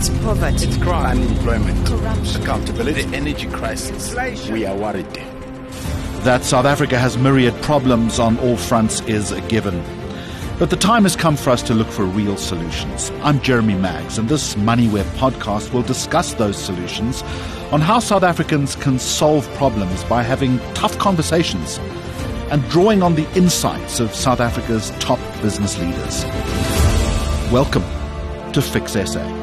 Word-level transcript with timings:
It's 0.00 0.08
poverty. 0.24 0.66
It's 0.66 0.78
crime. 0.78 1.20
Unemployment. 1.20 1.86
Corruption. 1.86 2.40
Accountability. 2.40 3.02
The 3.02 3.16
energy 3.18 3.46
crisis. 3.48 4.08
Inflation. 4.08 4.54
We 4.54 4.64
are 4.64 4.74
worried. 4.74 5.12
That 6.24 6.42
South 6.42 6.64
Africa 6.64 6.98
has 6.98 7.18
myriad 7.18 7.52
problems 7.60 8.18
on 8.18 8.38
all 8.38 8.56
fronts 8.56 9.02
is 9.02 9.30
a 9.30 9.42
given. 9.42 9.84
But 10.58 10.70
the 10.70 10.76
time 10.76 11.02
has 11.02 11.16
come 11.16 11.36
for 11.36 11.50
us 11.50 11.62
to 11.64 11.74
look 11.74 11.88
for 11.88 12.06
real 12.06 12.38
solutions. 12.38 13.10
I'm 13.22 13.42
Jeremy 13.42 13.74
Maggs, 13.74 14.16
and 14.16 14.26
this 14.30 14.54
MoneyWeb 14.54 15.04
podcast 15.18 15.74
will 15.74 15.82
discuss 15.82 16.32
those 16.32 16.56
solutions 16.56 17.22
on 17.70 17.82
how 17.82 17.98
South 17.98 18.22
Africans 18.22 18.76
can 18.76 18.98
solve 18.98 19.46
problems 19.56 20.02
by 20.04 20.22
having 20.22 20.60
tough 20.72 20.96
conversations 20.96 21.76
and 22.50 22.66
drawing 22.70 23.02
on 23.02 23.16
the 23.16 23.30
insights 23.36 24.00
of 24.00 24.14
South 24.14 24.40
Africa's 24.40 24.92
top 24.92 25.18
business 25.42 25.78
leaders. 25.78 26.24
Welcome 27.52 27.84
to 28.54 28.62
Fix 28.62 28.92
SA. 28.92 29.39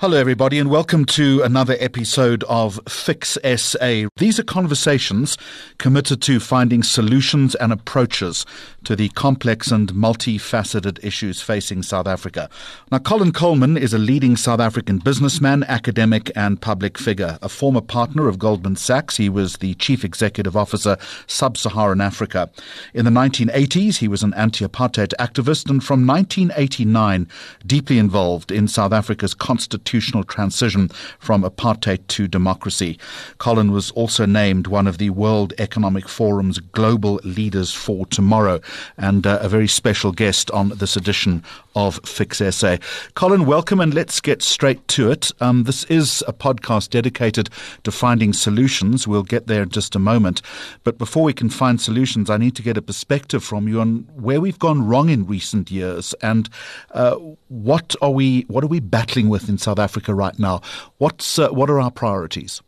Hello, 0.00 0.16
everybody, 0.16 0.58
and 0.58 0.70
welcome 0.70 1.04
to 1.04 1.42
another 1.42 1.76
episode 1.78 2.42
of 2.44 2.80
Fix 2.88 3.36
SA. 3.44 4.06
These 4.16 4.40
are 4.40 4.44
conversations 4.44 5.36
committed 5.76 6.22
to 6.22 6.40
finding 6.40 6.82
solutions 6.82 7.54
and 7.56 7.70
approaches 7.70 8.46
to 8.84 8.96
the 8.96 9.10
complex 9.10 9.70
and 9.70 9.92
multifaceted 9.92 11.04
issues 11.04 11.42
facing 11.42 11.82
South 11.82 12.06
Africa. 12.06 12.48
Now, 12.90 13.00
Colin 13.00 13.30
Coleman 13.30 13.76
is 13.76 13.92
a 13.92 13.98
leading 13.98 14.38
South 14.38 14.58
African 14.58 15.00
businessman, 15.00 15.64
academic, 15.64 16.32
and 16.34 16.62
public 16.62 16.96
figure. 16.96 17.38
A 17.42 17.50
former 17.50 17.82
partner 17.82 18.26
of 18.26 18.38
Goldman 18.38 18.76
Sachs, 18.76 19.18
he 19.18 19.28
was 19.28 19.58
the 19.58 19.74
chief 19.74 20.02
executive 20.02 20.56
officer, 20.56 20.96
Sub 21.26 21.58
Saharan 21.58 22.00
Africa. 22.00 22.50
In 22.94 23.04
the 23.04 23.10
1980s, 23.10 23.98
he 23.98 24.08
was 24.08 24.22
an 24.22 24.32
anti 24.32 24.64
apartheid 24.64 25.12
activist, 25.20 25.68
and 25.68 25.84
from 25.84 26.06
1989, 26.06 27.28
deeply 27.66 27.98
involved 27.98 28.50
in 28.50 28.66
South 28.66 28.94
Africa's 28.94 29.34
constitution 29.34 29.89
constitutional 29.90 30.22
transition 30.22 30.88
from 31.18 31.42
apartheid 31.42 31.98
to 32.06 32.28
democracy. 32.28 32.96
Colin 33.38 33.72
was 33.72 33.90
also 33.92 34.24
named 34.24 34.68
one 34.68 34.86
of 34.86 34.98
the 34.98 35.10
World 35.10 35.52
Economic 35.58 36.04
Forum's 36.08 36.60
global 36.60 37.18
leaders 37.24 37.74
for 37.74 38.06
tomorrow 38.06 38.60
and 38.96 39.26
uh, 39.26 39.40
a 39.42 39.48
very 39.48 39.66
special 39.66 40.12
guest 40.12 40.48
on 40.52 40.68
this 40.68 40.96
edition 40.96 41.42
of 41.74 42.00
Fix 42.04 42.38
SA. 42.38 42.76
Colin, 43.14 43.46
welcome 43.46 43.80
and 43.80 43.94
let's 43.94 44.20
get 44.20 44.42
straight 44.42 44.86
to 44.88 45.10
it. 45.10 45.30
Um, 45.40 45.64
this 45.64 45.84
is 45.84 46.22
a 46.26 46.32
podcast 46.32 46.90
dedicated 46.90 47.48
to 47.84 47.92
finding 47.92 48.32
solutions. 48.32 49.06
We'll 49.06 49.22
get 49.22 49.46
there 49.46 49.62
in 49.62 49.70
just 49.70 49.94
a 49.94 49.98
moment. 49.98 50.42
But 50.84 50.98
before 50.98 51.22
we 51.22 51.32
can 51.32 51.50
find 51.50 51.80
solutions, 51.80 52.30
I 52.30 52.36
need 52.36 52.56
to 52.56 52.62
get 52.62 52.76
a 52.76 52.82
perspective 52.82 53.44
from 53.44 53.68
you 53.68 53.80
on 53.80 54.08
where 54.14 54.40
we've 54.40 54.58
gone 54.58 54.86
wrong 54.86 55.08
in 55.08 55.26
recent 55.26 55.70
years 55.70 56.14
and 56.22 56.48
uh, 56.92 57.16
what 57.48 57.94
are 58.02 58.10
we 58.10 58.42
what 58.48 58.64
are 58.64 58.68
we 58.68 58.80
battling 58.80 59.28
with 59.28 59.48
in 59.48 59.58
South 59.58 59.78
Africa 59.78 60.14
right 60.14 60.38
now. 60.38 60.60
What's, 60.98 61.38
uh, 61.38 61.48
what 61.50 61.70
are 61.70 61.80
our 61.80 61.90
priorities? 61.90 62.62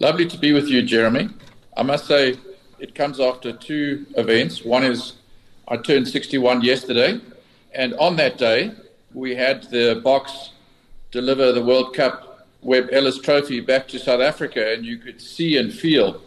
Lovely 0.00 0.26
to 0.26 0.38
be 0.38 0.52
with 0.52 0.68
you, 0.68 0.82
Jeremy. 0.82 1.28
I 1.76 1.82
must 1.82 2.06
say, 2.06 2.36
it 2.78 2.94
comes 2.94 3.20
after 3.20 3.52
two 3.52 4.06
events. 4.16 4.64
One 4.64 4.84
is 4.84 5.14
I 5.68 5.76
turned 5.76 6.06
61 6.06 6.62
yesterday, 6.62 7.20
and 7.74 7.94
on 7.94 8.16
that 8.16 8.38
day, 8.38 8.72
we 9.12 9.34
had 9.34 9.64
the 9.70 10.00
Boks 10.04 10.50
deliver 11.10 11.52
the 11.52 11.64
World 11.64 11.94
Cup 11.94 12.46
Webb 12.62 12.88
Ellis 12.92 13.18
Trophy 13.18 13.60
back 13.60 13.86
to 13.88 13.98
South 13.98 14.20
Africa, 14.20 14.72
and 14.72 14.84
you 14.84 14.96
could 14.96 15.20
see 15.20 15.56
and 15.58 15.72
feel 15.72 16.20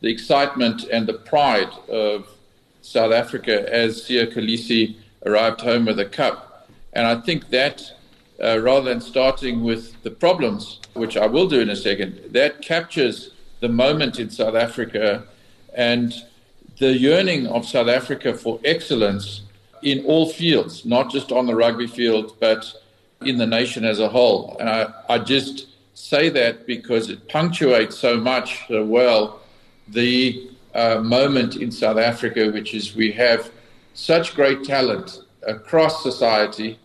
the 0.00 0.10
excitement 0.10 0.84
and 0.92 1.06
the 1.06 1.14
pride 1.14 1.70
of 1.88 2.28
South 2.82 3.12
Africa 3.12 3.72
as 3.72 4.02
Siya 4.02 4.32
Kolisi 4.32 4.96
arrived 5.24 5.60
home 5.60 5.86
with 5.86 5.98
a 5.98 6.04
cup. 6.04 6.68
And 6.92 7.06
I 7.06 7.20
think 7.20 7.48
that 7.50 7.92
uh, 8.42 8.58
rather 8.58 8.90
than 8.90 9.00
starting 9.00 9.62
with 9.62 10.02
the 10.02 10.10
problems, 10.10 10.80
which 10.94 11.16
I 11.16 11.26
will 11.26 11.48
do 11.48 11.60
in 11.60 11.70
a 11.70 11.76
second, 11.76 12.20
that 12.32 12.60
captures 12.60 13.30
the 13.60 13.68
moment 13.68 14.18
in 14.18 14.28
South 14.28 14.54
Africa 14.54 15.24
and 15.74 16.12
the 16.78 16.92
yearning 16.92 17.46
of 17.46 17.66
South 17.66 17.88
Africa 17.88 18.34
for 18.34 18.60
excellence 18.64 19.42
in 19.84 20.04
all 20.06 20.28
fields, 20.30 20.84
not 20.84 21.10
just 21.10 21.32
on 21.32 21.46
the 21.46 21.54
rugby 21.54 21.86
field, 21.86 22.36
but 22.40 22.72
in 23.22 23.38
the 23.38 23.46
nation 23.46 23.84
as 23.84 24.00
a 24.00 24.08
whole. 24.08 24.56
And 24.58 24.68
I, 24.68 24.92
I 25.08 25.18
just 25.18 25.68
say 25.94 26.28
that 26.30 26.66
because 26.66 27.10
it 27.10 27.28
punctuates 27.28 27.96
so 27.96 28.16
much 28.16 28.62
uh, 28.70 28.84
well 28.84 29.40
the 29.88 30.50
uh, 30.74 31.00
moment 31.00 31.56
in 31.56 31.70
South 31.70 31.98
Africa, 31.98 32.50
which 32.50 32.74
is 32.74 32.96
we 32.96 33.12
have 33.12 33.50
such 33.94 34.34
great 34.34 34.64
talent 34.64 35.20
across 35.46 36.02
society 36.02 36.78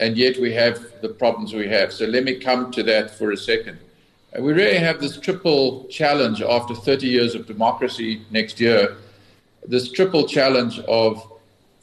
and 0.00 0.16
yet 0.16 0.38
we 0.38 0.52
have 0.52 1.00
the 1.02 1.08
problems 1.08 1.52
we 1.52 1.68
have. 1.68 1.92
So 1.92 2.06
let 2.06 2.24
me 2.24 2.36
come 2.36 2.70
to 2.72 2.82
that 2.84 3.10
for 3.10 3.32
a 3.32 3.36
second. 3.36 3.78
Uh, 4.36 4.42
we 4.42 4.52
really 4.54 4.78
have 4.78 5.00
this 5.00 5.18
triple 5.18 5.86
challenge 5.88 6.40
after 6.42 6.74
30 6.74 7.06
years 7.06 7.34
of 7.34 7.46
democracy 7.46 8.22
next 8.30 8.58
year 8.58 8.96
this 9.66 9.90
triple 9.90 10.26
challenge 10.26 10.78
of 10.80 11.32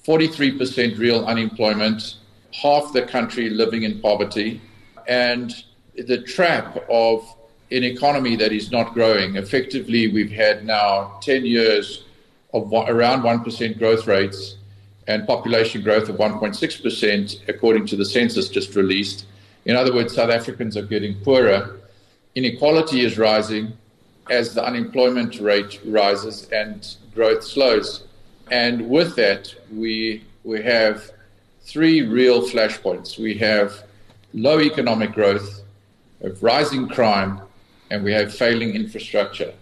43% 0.08 0.98
real 0.98 1.26
unemployment, 1.26 2.16
half 2.54 2.94
the 2.94 3.02
country 3.02 3.50
living 3.50 3.84
in 3.84 4.00
poverty, 4.00 4.62
and 5.08 5.66
the 5.98 6.22
trap 6.22 6.78
of 6.90 7.28
an 7.72 7.84
economy 7.84 8.38
that 8.38 8.54
is 8.54 8.72
not 8.72 8.94
growing. 8.94 9.36
Effectively, 9.36 10.08
we've 10.08 10.32
had 10.32 10.66
now 10.66 11.20
10 11.22 11.46
years 11.46 12.06
of 12.54 12.72
around 12.72 13.22
1% 13.22 13.78
growth 13.78 14.08
rates 14.08 14.56
and 15.08 15.28
population 15.28 15.82
growth 15.82 16.08
of 16.08 16.16
1.6%, 16.16 17.50
according 17.50 17.86
to 17.88 17.98
the 17.98 18.06
census 18.06 18.48
just 18.48 18.76
released. 18.76 19.26
In 19.66 19.76
other 19.76 19.94
words, 19.94 20.16
South 20.16 20.30
Africans 20.30 20.78
are 20.78 20.86
getting 20.86 21.16
poorer. 21.16 21.82
Inequality 22.36 23.02
is 23.02 23.18
rising 23.18 23.74
as 24.30 24.54
the 24.54 24.64
unemployment 24.64 25.42
rate 25.42 25.82
rises 25.86 26.48
and 26.54 26.96
growth 27.14 27.44
slows. 27.44 28.07
And 28.52 28.90
with 28.90 29.16
that, 29.16 29.54
we, 29.72 30.24
we 30.44 30.62
have 30.64 31.12
three 31.62 32.02
real 32.02 32.42
flashpoints. 32.42 33.18
We 33.20 33.38
have 33.40 33.84
low 34.34 34.60
economic 34.60 35.14
growth, 35.14 35.62
of 36.22 36.42
rising 36.42 36.88
crime, 36.88 37.42
and 37.92 38.04
we 38.04 38.12
have 38.12 38.34
failing 38.34 38.74
infrastructure. 38.74 39.54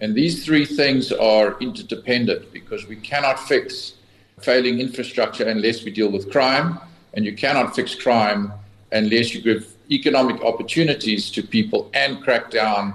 And 0.00 0.14
these 0.14 0.44
three 0.44 0.64
things 0.64 1.10
are 1.12 1.58
interdependent 1.60 2.52
because 2.52 2.86
we 2.86 2.96
cannot 2.96 3.40
fix 3.40 3.94
failing 4.40 4.80
infrastructure 4.80 5.48
unless 5.48 5.82
we 5.84 5.90
deal 5.90 6.10
with 6.10 6.30
crime, 6.30 6.78
and 7.14 7.24
you 7.24 7.34
cannot 7.34 7.74
fix 7.74 7.94
crime 7.94 8.52
unless 8.92 9.34
you 9.34 9.40
give 9.40 9.74
economic 9.90 10.40
opportunities 10.42 11.30
to 11.30 11.42
people 11.42 11.90
and 11.94 12.22
crack 12.22 12.50
down 12.50 12.94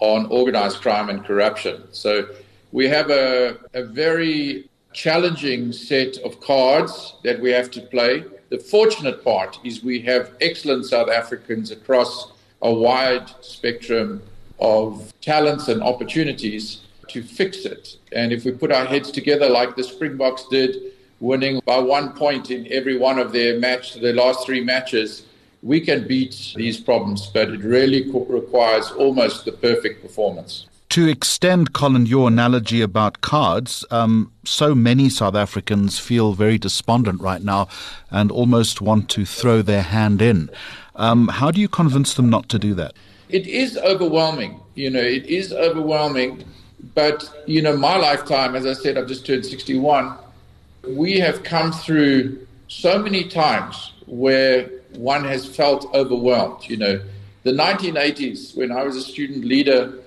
on 0.00 0.26
organized 0.26 0.80
crime 0.80 1.10
and 1.10 1.24
corruption. 1.24 1.82
So 1.92 2.28
we 2.72 2.88
have 2.88 3.10
a, 3.10 3.58
a 3.74 3.84
very 3.84 4.67
challenging 4.98 5.72
set 5.72 6.16
of 6.24 6.40
cards 6.40 7.14
that 7.22 7.38
we 7.40 7.52
have 7.52 7.70
to 7.70 7.80
play. 7.80 8.24
The 8.48 8.58
fortunate 8.58 9.22
part 9.22 9.60
is 9.62 9.84
we 9.84 10.00
have 10.00 10.32
excellent 10.40 10.86
South 10.86 11.08
Africans 11.08 11.70
across 11.70 12.32
a 12.62 12.72
wide 12.74 13.30
spectrum 13.40 14.20
of 14.58 15.12
talents 15.20 15.68
and 15.68 15.84
opportunities 15.84 16.80
to 17.10 17.22
fix 17.22 17.64
it. 17.64 17.96
And 18.10 18.32
if 18.32 18.44
we 18.44 18.50
put 18.50 18.72
our 18.72 18.86
heads 18.86 19.12
together 19.12 19.48
like 19.48 19.76
the 19.76 19.84
Springboks 19.84 20.48
did, 20.48 20.74
winning 21.20 21.60
by 21.64 21.78
one 21.78 22.12
point 22.14 22.50
in 22.50 22.66
every 22.72 22.98
one 22.98 23.20
of 23.20 23.30
their 23.30 23.56
match, 23.60 23.94
their 24.00 24.14
last 24.14 24.44
three 24.44 24.64
matches, 24.64 25.26
we 25.62 25.80
can 25.80 26.08
beat 26.08 26.54
these 26.56 26.80
problems. 26.80 27.30
But 27.32 27.50
it 27.50 27.60
really 27.60 28.10
requires 28.10 28.90
almost 28.90 29.44
the 29.44 29.52
perfect 29.52 30.02
performance. 30.02 30.66
To 30.90 31.06
extend, 31.06 31.74
Colin, 31.74 32.06
your 32.06 32.28
analogy 32.28 32.80
about 32.80 33.20
cards, 33.20 33.84
um, 33.90 34.32
so 34.44 34.74
many 34.74 35.08
South 35.10 35.34
Africans 35.34 35.98
feel 35.98 36.32
very 36.32 36.58
despondent 36.58 37.20
right 37.20 37.42
now 37.42 37.68
and 38.10 38.30
almost 38.30 38.80
want 38.80 39.10
to 39.10 39.26
throw 39.26 39.60
their 39.60 39.82
hand 39.82 40.22
in. 40.22 40.50
Um, 40.96 41.28
how 41.28 41.50
do 41.50 41.60
you 41.60 41.68
convince 41.68 42.14
them 42.14 42.30
not 42.30 42.48
to 42.48 42.58
do 42.58 42.74
that? 42.74 42.94
It 43.28 43.46
is 43.46 43.76
overwhelming. 43.76 44.60
You 44.74 44.90
know, 44.90 45.00
it 45.02 45.26
is 45.26 45.52
overwhelming 45.52 46.44
but, 46.94 47.30
you 47.46 47.62
know, 47.62 47.76
my 47.76 47.96
lifetime, 47.96 48.54
as 48.54 48.66
I 48.66 48.72
said, 48.72 48.96
I've 48.96 49.08
just 49.08 49.26
turned 49.26 49.44
61, 49.44 50.16
we 50.88 51.18
have 51.18 51.42
come 51.42 51.72
through 51.72 52.46
so 52.68 53.02
many 53.02 53.24
times 53.24 53.92
where 54.06 54.68
one 54.94 55.24
has 55.24 55.46
felt 55.46 55.92
overwhelmed. 55.94 56.68
You 56.68 56.76
know, 56.76 57.00
the 57.42 57.52
1980s, 57.52 58.56
when 58.56 58.70
I 58.70 58.84
was 58.84 58.96
a 58.96 59.02
student 59.02 59.44
leader 59.44 59.98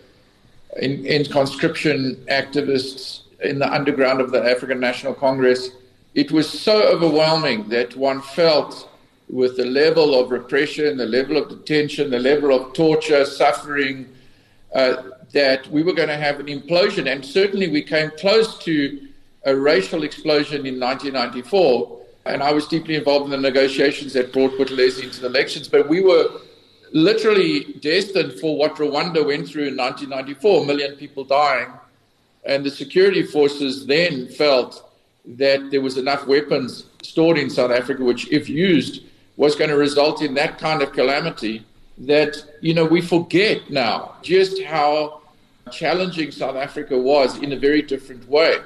in, 0.77 1.05
in 1.05 1.25
conscription 1.25 2.15
activists 2.29 3.21
in 3.41 3.59
the 3.59 3.71
underground 3.71 4.21
of 4.21 4.31
the 4.31 4.43
African 4.43 4.79
National 4.79 5.13
Congress, 5.13 5.71
it 6.13 6.31
was 6.31 6.49
so 6.49 6.83
overwhelming 6.83 7.69
that 7.69 7.95
one 7.95 8.21
felt 8.21 8.89
with 9.29 9.55
the 9.55 9.65
level 9.65 10.19
of 10.19 10.29
repression, 10.29 10.97
the 10.97 11.05
level 11.05 11.37
of 11.37 11.49
detention, 11.49 12.09
the 12.09 12.19
level 12.19 12.53
of 12.53 12.73
torture, 12.73 13.25
suffering, 13.25 14.07
uh, 14.75 15.03
that 15.31 15.65
we 15.67 15.83
were 15.83 15.93
going 15.93 16.09
to 16.09 16.17
have 16.17 16.39
an 16.39 16.47
implosion. 16.47 17.11
And 17.11 17.25
certainly 17.25 17.69
we 17.69 17.81
came 17.81 18.11
close 18.19 18.57
to 18.59 19.07
a 19.45 19.55
racial 19.55 20.03
explosion 20.03 20.65
in 20.65 20.79
1994. 20.79 21.99
and 22.25 22.43
I 22.43 22.51
was 22.51 22.67
deeply 22.67 22.95
involved 22.95 23.25
in 23.25 23.31
the 23.31 23.37
negotiations 23.37 24.13
that 24.13 24.31
brought 24.31 24.51
Buthelezi 24.51 25.03
into 25.03 25.21
the 25.21 25.27
elections. 25.27 25.67
But 25.67 25.89
we 25.89 26.01
were 26.01 26.29
literally 26.93 27.73
destined 27.79 28.33
for 28.33 28.57
what 28.57 28.75
Rwanda 28.75 29.25
went 29.25 29.47
through 29.47 29.67
in 29.67 29.77
1994, 29.77 30.63
a 30.63 30.65
million 30.65 30.95
people 30.95 31.23
dying. 31.23 31.71
And 32.45 32.65
the 32.65 32.71
security 32.71 33.23
forces 33.23 33.85
then 33.85 34.27
felt 34.27 34.91
that 35.25 35.69
there 35.71 35.81
was 35.81 35.97
enough 35.97 36.25
weapons 36.25 36.85
stored 37.03 37.37
in 37.37 37.49
South 37.49 37.71
Africa, 37.71 38.03
which, 38.03 38.31
if 38.31 38.49
used, 38.49 39.03
was 39.37 39.55
going 39.55 39.69
to 39.69 39.77
result 39.77 40.21
in 40.21 40.33
that 40.35 40.57
kind 40.57 40.81
of 40.81 40.91
calamity 40.91 41.65
that, 41.99 42.43
you 42.61 42.73
know, 42.73 42.85
we 42.85 43.01
forget 43.01 43.69
now 43.69 44.15
just 44.21 44.61
how 44.63 45.21
challenging 45.71 46.31
South 46.31 46.55
Africa 46.55 46.97
was 46.97 47.37
in 47.37 47.53
a 47.53 47.55
very 47.55 47.81
different 47.81 48.27
way. 48.27 48.57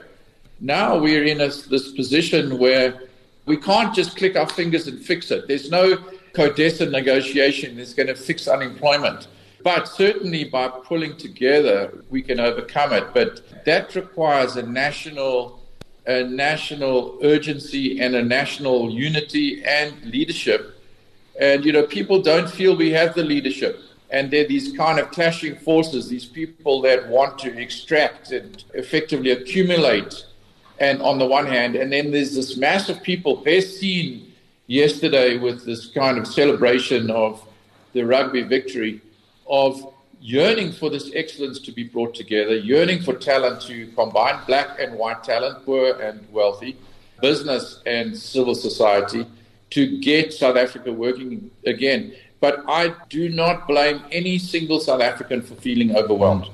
Now 0.62 0.98
we're 0.98 1.26
in 1.26 1.42
a, 1.42 1.48
this 1.48 1.92
position 1.92 2.58
where 2.58 3.02
we 3.46 3.58
can't 3.58 3.94
just 3.94 4.18
click 4.18 4.36
our 4.36 4.48
fingers 4.48 4.88
and 4.88 5.00
fix 5.00 5.30
it. 5.32 5.48
There's 5.48 5.70
no 5.70 5.98
CODESA 6.36 6.92
negotiation 6.92 7.80
is 7.80 7.94
going 7.94 8.08
to 8.08 8.16
fix 8.16 8.48
unemployment. 8.48 9.28
But 9.64 9.88
certainly 9.88 10.44
by 10.44 10.68
pulling 10.68 11.18
together, 11.18 12.04
we 12.10 12.22
can 12.22 12.40
overcome 12.40 12.94
it. 12.94 13.06
But 13.14 13.42
that 13.66 13.96
requires 13.96 14.58
a 14.58 14.62
national, 14.62 15.64
a 16.06 16.24
national 16.24 17.18
urgency 17.24 18.00
and 18.00 18.16
a 18.16 18.24
national 18.24 18.92
unity 18.92 19.64
and 19.66 19.94
leadership. 20.04 20.76
And, 21.40 21.66
you 21.66 21.72
know, 21.72 21.84
people 21.84 22.22
don't 22.22 22.50
feel 22.50 22.76
we 22.76 22.92
have 22.92 23.16
the 23.16 23.24
leadership. 23.24 23.80
And 24.12 24.30
there 24.30 24.46
are 24.46 24.48
these 24.48 24.72
kind 24.78 25.00
of 25.00 25.10
clashing 25.12 25.56
forces, 25.56 26.10
these 26.10 26.26
people 26.26 26.82
that 26.82 27.08
want 27.10 27.40
to 27.40 27.60
extract 27.60 28.32
and 28.32 28.64
effectively 28.74 29.32
accumulate 29.32 30.26
and 30.80 31.02
on 31.02 31.18
the 31.18 31.26
one 31.26 31.46
hand, 31.46 31.76
and 31.76 31.92
then 31.92 32.12
there's 32.12 32.36
this 32.36 32.58
mass 32.58 32.90
of 32.90 33.02
people, 33.02 33.38
they're 33.38 33.62
seen 33.62 34.25
yesterday 34.68 35.38
with 35.38 35.66
this 35.66 35.88
kind 35.88 36.18
of 36.18 36.28
celebration 36.28 37.10
of 37.12 37.46
the 37.94 38.04
rugby 38.04 38.42
victory, 38.42 39.02
of 39.48 39.94
yearning 40.20 40.72
for 40.72 40.90
this 40.90 41.12
excellence 41.14 41.60
to 41.60 41.72
be 41.72 41.84
brought 41.84 42.16
together, 42.16 42.56
yearning 42.56 43.02
for 43.02 43.14
talent 43.14 43.62
to 43.62 43.88
combine 43.96 44.40
black 44.48 44.80
and 44.80 44.98
white 44.98 45.24
talent, 45.24 45.64
poor 45.66 46.00
and 46.02 46.26
wealthy, 46.32 46.76
business 47.22 47.82
and 47.86 48.18
civil 48.18 48.56
society, 48.56 49.26
to 49.70 50.00
get 50.00 50.34
South 50.34 50.58
Africa 50.58 50.92
working 50.92 51.52
again. 51.66 52.16
But 52.40 52.64
I 52.68 52.94
do 53.10 53.30
not 53.30 53.68
blame 53.68 54.02
any 54.12 54.38
single 54.38 54.80
South 54.80 55.02
African 55.02 55.42
for 55.42 55.56
feeling 55.56 55.96
overwhelmed. 55.96 56.50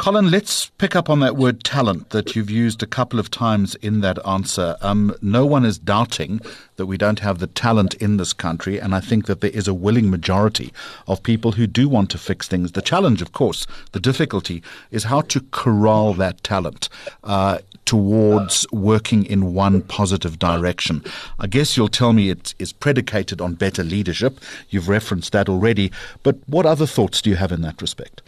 Colin, 0.00 0.30
let's 0.30 0.70
pick 0.78 0.96
up 0.96 1.10
on 1.10 1.20
that 1.20 1.36
word 1.36 1.62
talent 1.62 2.08
that 2.08 2.34
you've 2.34 2.48
used 2.48 2.82
a 2.82 2.86
couple 2.86 3.20
of 3.20 3.30
times 3.30 3.74
in 3.82 4.00
that 4.00 4.18
answer. 4.26 4.78
Um, 4.80 5.14
no 5.20 5.44
one 5.44 5.66
is 5.66 5.76
doubting 5.76 6.40
that 6.76 6.86
we 6.86 6.96
don't 6.96 7.18
have 7.18 7.38
the 7.38 7.46
talent 7.46 7.92
in 7.96 8.16
this 8.16 8.32
country, 8.32 8.78
and 8.78 8.94
I 8.94 9.00
think 9.00 9.26
that 9.26 9.42
there 9.42 9.50
is 9.50 9.68
a 9.68 9.74
willing 9.74 10.08
majority 10.08 10.72
of 11.06 11.22
people 11.22 11.52
who 11.52 11.66
do 11.66 11.86
want 11.86 12.08
to 12.12 12.18
fix 12.18 12.48
things. 12.48 12.72
The 12.72 12.80
challenge, 12.80 13.20
of 13.20 13.32
course, 13.32 13.66
the 13.92 14.00
difficulty 14.00 14.62
is 14.90 15.04
how 15.04 15.20
to 15.20 15.44
corral 15.50 16.14
that 16.14 16.42
talent. 16.42 16.88
Uh, 17.22 17.58
towards 17.84 18.70
working 18.70 19.26
in 19.26 19.52
one 19.52 19.82
positive 19.82 20.38
direction. 20.38 21.02
I 21.40 21.48
guess 21.48 21.76
you'll 21.76 21.88
tell 21.88 22.12
me 22.12 22.30
it 22.30 22.54
is 22.58 22.72
predicated 22.72 23.40
on 23.40 23.54
better 23.54 23.82
leadership. 23.82 24.38
You've 24.68 24.88
referenced 24.88 25.32
that 25.32 25.48
already. 25.48 25.90
But 26.22 26.36
what 26.46 26.66
other 26.66 26.86
thoughts 26.86 27.20
do 27.20 27.30
you 27.30 27.36
have 27.36 27.50
in 27.50 27.62
that 27.62 27.82
respect? 27.82 28.22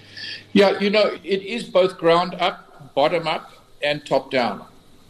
Yeah, 0.53 0.79
you 0.81 0.91
know, 0.91 1.17
it 1.25 1.43
is 1.43 1.65
both 1.65 1.97
ground 1.97 2.35
up, 2.35 2.95
bottom 2.95 3.27
up, 3.27 3.53
and 3.83 4.05
top 4.05 4.31
down. 4.31 4.65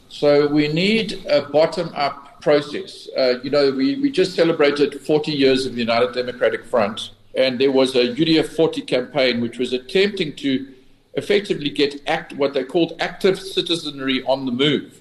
So 0.09 0.47
we 0.47 0.69
need 0.69 1.25
a 1.27 1.43
bottom 1.43 1.91
up 1.95 2.41
process. 2.41 3.09
Uh, 3.17 3.41
you 3.43 3.51
know, 3.51 3.73
we, 3.73 3.97
we 3.97 4.11
just 4.11 4.35
celebrated 4.35 5.01
40 5.01 5.33
years 5.33 5.67
of 5.67 5.75
the 5.75 5.81
United 5.81 6.13
Democratic 6.13 6.65
Front, 6.65 7.11
and 7.35 7.59
there 7.59 7.73
was 7.73 7.97
a 7.97 8.15
UDF 8.15 8.55
40 8.55 8.83
campaign 8.83 9.41
which 9.41 9.59
was 9.59 9.73
attempting 9.73 10.37
to 10.37 10.69
effectively 11.15 11.71
get 11.71 12.01
act, 12.07 12.35
what 12.35 12.55
they 12.55 12.65
called 12.65 12.95
active 13.01 13.39
citizenry 13.39 14.23
on 14.25 14.47
the 14.47 14.53
move, 14.53 15.01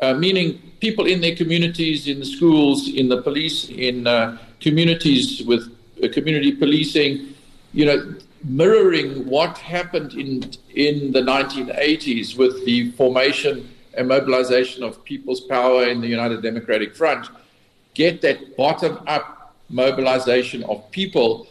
uh, 0.00 0.14
meaning 0.14 0.72
people 0.80 1.06
in 1.06 1.20
their 1.20 1.36
communities, 1.36 2.08
in 2.08 2.20
the 2.20 2.26
schools, 2.26 2.88
in 2.88 3.08
the 3.08 3.20
police, 3.22 3.68
in 3.68 4.06
uh, 4.06 4.38
communities 4.60 5.42
with 5.42 5.76
uh, 6.02 6.08
community 6.12 6.52
policing, 6.52 7.34
you 7.72 7.84
know, 7.84 8.14
mirroring 8.44 9.26
what 9.26 9.58
happened 9.58 10.14
in 10.14 10.50
in 10.74 11.12
the 11.12 11.20
1980s 11.20 12.36
with 12.36 12.64
the 12.64 12.90
formation 12.92 13.68
and 13.96 14.08
mobilization 14.08 14.82
of 14.82 15.02
people's 15.04 15.40
power 15.40 15.86
in 15.86 16.00
the 16.00 16.08
United 16.08 16.42
Democratic 16.42 16.94
Front. 16.94 17.28
Get 17.94 18.20
that 18.22 18.56
bottom 18.56 18.98
up 19.06 19.54
mobilization 19.68 20.64
of 20.64 20.90
people 20.90 21.46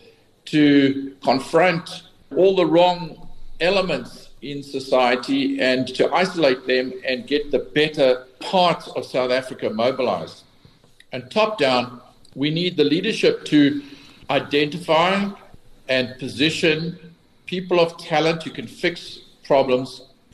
to 0.45 1.15
confront 1.23 2.03
all 2.35 2.55
the 2.55 2.65
wrong 2.65 3.27
elements 3.59 4.29
in 4.41 4.61
society 4.61 5.59
and 5.61 5.87
to 5.95 6.11
isolate 6.13 6.67
them 6.67 6.93
and 7.07 7.25
get 7.27 7.49
the 7.51 7.59
better 7.59 8.25
parts 8.39 8.87
of 8.89 9.05
South 9.05 9.31
Africa 9.31 9.69
mobilized. 9.69 10.43
And 11.13 11.31
top 11.31 11.57
down, 11.57 12.01
we 12.35 12.49
need 12.49 12.75
the 12.75 12.83
leadership 12.83 13.45
to 13.45 13.81
identify 14.29 15.29
and 15.93 16.17
position 16.17 16.75
people 17.45 17.77
of 17.79 17.89
talent 17.97 18.41
who 18.43 18.51
can 18.59 18.67
fix 18.83 19.19
problems 19.43 19.89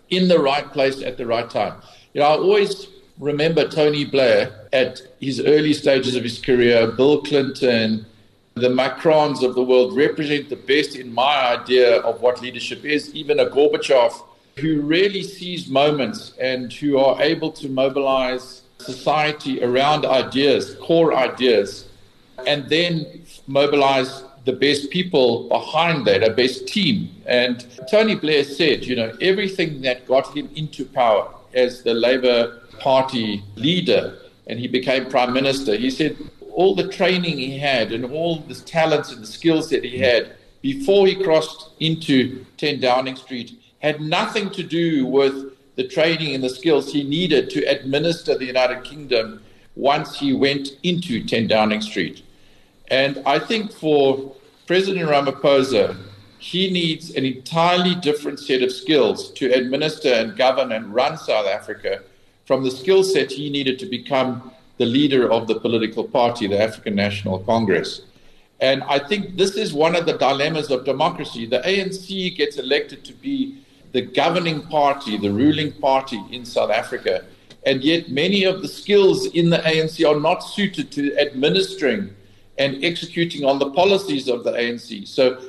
in 0.10 0.24
the 0.32 0.40
right 0.40 0.68
place 0.76 1.02
at 1.10 1.18
the 1.18 1.26
right 1.26 1.50
time. 1.50 1.76
You 2.14 2.22
know, 2.22 2.28
I 2.28 2.36
always 2.48 2.88
remember 3.20 3.68
Tony 3.68 4.06
Blair 4.06 4.40
at 4.72 5.02
his 5.20 5.38
early 5.42 5.74
stages 5.74 6.16
of 6.16 6.24
his 6.24 6.40
career, 6.40 6.78
Bill 7.00 7.22
Clinton, 7.22 8.06
the 8.56 8.70
Macrons 8.70 9.44
of 9.48 9.56
the 9.56 9.66
world 9.72 9.96
represent 9.96 10.50
the 10.50 10.62
best 10.72 10.96
in 10.96 11.14
my 11.14 11.36
idea 11.58 12.00
of 12.10 12.22
what 12.22 12.42
leadership 12.42 12.82
is, 12.86 13.14
even 13.14 13.40
a 13.40 13.46
Gorbachev 13.46 14.14
who 14.58 14.82
really 14.82 15.24
sees 15.24 15.62
moments 15.82 16.34
and 16.40 16.72
who 16.80 16.98
are 16.98 17.22
able 17.22 17.52
to 17.62 17.68
mobilize 17.70 18.64
society 18.78 19.64
around 19.64 20.06
ideas, 20.06 20.76
core 20.82 21.14
ideas, 21.16 21.88
and 22.48 22.70
then 22.70 22.92
mobilize 23.48 24.24
the 24.46 24.54
best 24.54 24.90
people 24.90 25.48
behind 25.50 26.06
that, 26.08 26.24
a 26.24 26.34
best 26.34 26.68
team. 26.68 27.10
And 27.26 27.66
Tony 27.90 28.16
Blair 28.16 28.44
said, 28.44 28.86
you 28.86 28.96
know, 28.96 29.16
everything 29.22 29.82
that 29.82 30.08
got 30.08 30.36
him 30.36 30.50
into 30.56 30.86
power 30.86 31.34
as 31.54 31.84
the 31.84 31.94
Labour 31.94 32.62
Party 32.80 33.44
leader 33.56 34.18
and 34.48 34.60
he 34.60 34.68
became 34.68 35.06
prime 35.10 35.34
minister, 35.34 35.76
he 35.76 35.92
said, 35.92 36.18
all 36.52 36.76
the 36.76 36.88
training 36.88 37.38
he 37.38 37.58
had 37.58 37.92
and 37.92 38.06
all 38.06 38.40
the 38.40 38.56
talents 38.56 39.12
and 39.12 39.22
the 39.22 39.28
skills 39.28 39.70
that 39.70 39.84
he 39.84 40.00
had 40.00 40.36
before 40.62 41.08
he 41.08 41.16
crossed 41.16 41.70
into 41.80 42.46
10 42.58 42.80
Downing 42.82 43.16
Street 43.16 43.62
had 43.80 44.02
nothing 44.02 44.50
to 44.52 44.64
do 44.64 45.06
with 45.06 45.54
the 45.76 45.88
training 45.88 46.36
and 46.36 46.44
the 46.44 46.50
skills 46.50 46.92
he 46.92 47.04
needed 47.04 47.50
to 47.52 47.64
administer 47.64 48.38
the 48.38 48.46
United 48.46 48.84
Kingdom 48.84 49.42
once 49.76 50.20
he 50.20 50.34
went 50.34 50.72
into 50.84 51.24
10 51.24 51.48
Downing 51.48 51.82
Street. 51.82 52.24
And 52.90 53.22
I 53.26 53.40
think 53.40 53.72
for 53.72 54.36
President 54.66 55.10
Ramaphosa, 55.10 55.98
he 56.40 56.72
needs 56.72 57.12
an 57.16 57.26
entirely 57.26 57.96
different 57.96 58.40
set 58.40 58.62
of 58.62 58.72
skills 58.72 59.32
to 59.32 59.52
administer 59.52 60.14
and 60.14 60.38
govern 60.38 60.72
and 60.72 60.94
run 60.94 61.18
South 61.18 61.48
Africa 61.48 62.02
from 62.46 62.64
the 62.64 62.72
skill 62.72 63.04
set 63.04 63.32
he 63.32 63.50
needed 63.50 63.78
to 63.78 63.86
become 63.86 64.52
the 64.78 64.86
leader 64.86 65.32
of 65.32 65.48
the 65.48 65.60
political 65.60 66.04
party, 66.04 66.48
the 66.48 66.60
African 66.60 66.96
National 66.96 67.40
Congress. 67.40 68.02
And 68.62 68.82
I 68.84 69.00
think 69.00 69.38
this 69.38 69.56
is 69.56 69.74
one 69.74 69.96
of 69.96 70.06
the 70.06 70.18
dilemmas 70.18 70.72
of 70.72 70.86
democracy. 70.86 71.46
The 71.46 71.60
ANC 71.60 72.36
gets 72.36 72.58
elected 72.58 73.04
to 73.06 73.14
be 73.14 73.60
the 73.92 74.02
governing 74.02 74.62
party, 74.64 75.18
the 75.18 75.32
ruling 75.32 75.74
party 75.74 76.24
in 76.32 76.46
South 76.46 76.72
Africa. 76.72 77.26
And 77.66 77.84
yet, 77.84 78.10
many 78.10 78.46
of 78.46 78.62
the 78.62 78.68
skills 78.68 79.28
in 79.28 79.50
the 79.50 79.58
ANC 79.60 80.08
are 80.10 80.20
not 80.20 80.40
suited 80.40 80.92
to 80.94 81.16
administering 81.20 82.16
and 82.60 82.84
executing 82.84 83.46
on 83.46 83.58
the 83.58 83.72
policies 83.72 84.28
of 84.28 84.44
the 84.44 84.52
ANC. 84.52 85.08
So, 85.08 85.42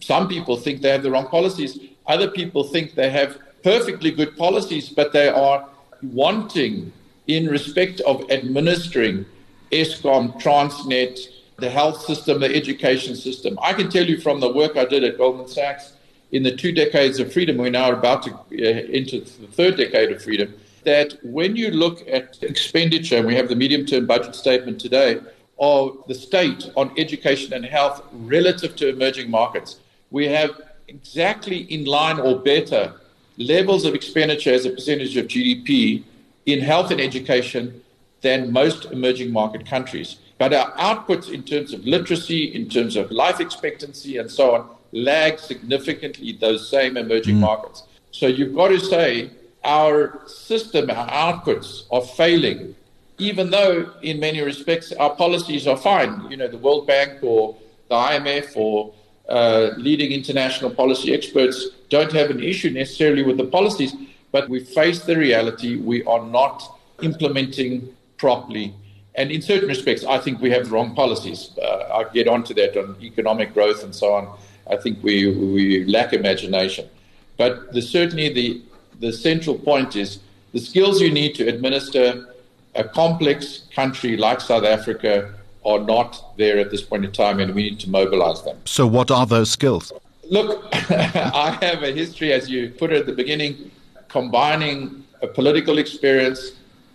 some 0.00 0.28
people 0.28 0.56
think 0.56 0.82
they 0.82 0.90
have 0.90 1.02
the 1.02 1.10
wrong 1.10 1.26
policies. 1.28 1.78
Other 2.06 2.30
people 2.30 2.64
think 2.64 2.94
they 2.94 3.10
have 3.10 3.38
perfectly 3.62 4.10
good 4.10 4.36
policies, 4.36 4.90
but 4.90 5.12
they 5.12 5.28
are 5.28 5.66
wanting 6.02 6.92
in 7.26 7.46
respect 7.46 8.00
of 8.02 8.30
administering 8.30 9.24
Eskom, 9.72 10.40
Transnet, 10.42 11.18
the 11.56 11.70
health 11.70 12.02
system, 12.02 12.40
the 12.40 12.54
education 12.54 13.16
system. 13.16 13.58
I 13.62 13.72
can 13.72 13.88
tell 13.88 14.04
you 14.04 14.20
from 14.20 14.40
the 14.40 14.52
work 14.52 14.76
I 14.76 14.84
did 14.84 15.04
at 15.04 15.16
Goldman 15.16 15.48
Sachs 15.48 15.94
in 16.32 16.42
the 16.42 16.54
two 16.54 16.72
decades 16.72 17.20
of 17.20 17.32
freedom, 17.32 17.56
we're 17.56 17.70
now 17.70 17.92
about 17.92 18.24
to 18.24 18.32
uh, 18.32 18.36
enter 18.52 19.20
the 19.20 19.46
third 19.52 19.76
decade 19.76 20.10
of 20.10 20.22
freedom, 20.22 20.52
that 20.84 21.16
when 21.22 21.54
you 21.54 21.70
look 21.70 22.06
at 22.08 22.42
expenditure, 22.42 23.16
and 23.18 23.26
we 23.26 23.36
have 23.36 23.48
the 23.48 23.56
medium 23.56 23.86
term 23.86 24.04
budget 24.04 24.34
statement 24.34 24.80
today, 24.80 25.20
of 25.58 26.04
the 26.08 26.14
state 26.14 26.70
on 26.76 26.92
education 26.98 27.52
and 27.52 27.64
health 27.64 28.02
relative 28.12 28.74
to 28.76 28.88
emerging 28.88 29.30
markets, 29.30 29.78
we 30.10 30.26
have 30.26 30.50
exactly 30.88 31.58
in 31.72 31.84
line 31.84 32.18
or 32.18 32.38
better 32.38 32.94
levels 33.38 33.84
of 33.84 33.94
expenditure 33.94 34.52
as 34.52 34.64
a 34.64 34.70
percentage 34.70 35.16
of 35.16 35.26
GDP 35.26 36.04
in 36.46 36.60
health 36.60 36.90
and 36.90 37.00
education 37.00 37.82
than 38.20 38.52
most 38.52 38.86
emerging 38.86 39.32
market 39.32 39.66
countries. 39.66 40.16
But 40.38 40.52
our 40.52 40.72
outputs 40.72 41.32
in 41.32 41.42
terms 41.42 41.72
of 41.72 41.84
literacy, 41.86 42.54
in 42.54 42.68
terms 42.68 42.96
of 42.96 43.10
life 43.10 43.40
expectancy, 43.40 44.18
and 44.18 44.30
so 44.30 44.54
on, 44.54 44.68
lag 44.92 45.38
significantly 45.38 46.32
those 46.32 46.68
same 46.68 46.96
emerging 46.96 47.36
mm. 47.36 47.40
markets. 47.40 47.84
So 48.10 48.26
you've 48.26 48.54
got 48.54 48.68
to 48.68 48.80
say 48.80 49.30
our 49.64 50.20
system, 50.26 50.90
our 50.90 51.08
outputs 51.08 51.84
are 51.90 52.02
failing, 52.02 52.74
even 53.18 53.50
though 53.50 53.92
in 54.02 54.18
many 54.18 54.40
respects 54.40 54.92
our 54.92 55.14
policies 55.14 55.66
are 55.66 55.76
fine. 55.76 56.30
You 56.30 56.36
know, 56.36 56.48
the 56.48 56.58
World 56.58 56.86
Bank 56.86 57.22
or 57.22 57.56
the 57.88 57.94
IMF 57.94 58.56
or 58.56 58.92
uh, 59.28 59.70
leading 59.76 60.12
international 60.12 60.70
policy 60.70 61.14
experts 61.14 61.68
don't 61.88 62.12
have 62.12 62.30
an 62.30 62.42
issue 62.42 62.70
necessarily 62.70 63.22
with 63.22 63.36
the 63.36 63.44
policies, 63.44 63.94
but 64.32 64.48
we 64.48 64.60
face 64.60 65.00
the 65.00 65.16
reality 65.16 65.76
we 65.76 66.04
are 66.04 66.24
not 66.24 66.78
implementing 67.02 67.94
properly. 68.18 68.74
And 69.14 69.30
in 69.30 69.42
certain 69.42 69.68
respects, 69.68 70.04
I 70.04 70.18
think 70.18 70.40
we 70.40 70.50
have 70.50 70.72
wrong 70.72 70.94
policies. 70.94 71.50
Uh, 71.62 71.66
I'll 71.92 72.10
get 72.10 72.26
onto 72.26 72.52
that 72.54 72.76
on 72.76 72.96
economic 73.00 73.54
growth 73.54 73.84
and 73.84 73.94
so 73.94 74.12
on. 74.12 74.36
I 74.68 74.76
think 74.76 75.02
we, 75.02 75.30
we 75.30 75.84
lack 75.84 76.12
imagination. 76.12 76.88
But 77.36 77.72
the, 77.72 77.82
certainly 77.82 78.32
the, 78.32 78.62
the 78.98 79.12
central 79.12 79.56
point 79.56 79.94
is 79.94 80.18
the 80.52 80.60
skills 80.60 81.00
you 81.00 81.12
need 81.12 81.34
to 81.36 81.46
administer 81.46 82.33
a 82.74 82.84
complex 82.84 83.64
country 83.74 84.16
like 84.16 84.40
South 84.40 84.64
Africa 84.64 85.34
are 85.64 85.78
not 85.78 86.36
there 86.36 86.58
at 86.58 86.70
this 86.70 86.82
point 86.82 87.04
in 87.04 87.12
time, 87.12 87.40
and 87.40 87.54
we 87.54 87.62
need 87.62 87.80
to 87.80 87.90
mobilize 87.90 88.42
them. 88.42 88.58
So, 88.64 88.86
what 88.86 89.10
are 89.10 89.26
those 89.26 89.50
skills? 89.50 89.92
Look, 90.30 90.68
I 90.72 91.58
have 91.62 91.82
a 91.82 91.92
history, 91.92 92.32
as 92.32 92.50
you 92.50 92.70
put 92.70 92.92
it 92.92 93.00
at 93.00 93.06
the 93.06 93.12
beginning, 93.12 93.70
combining 94.08 95.04
a 95.22 95.26
political 95.26 95.78
experience 95.78 96.52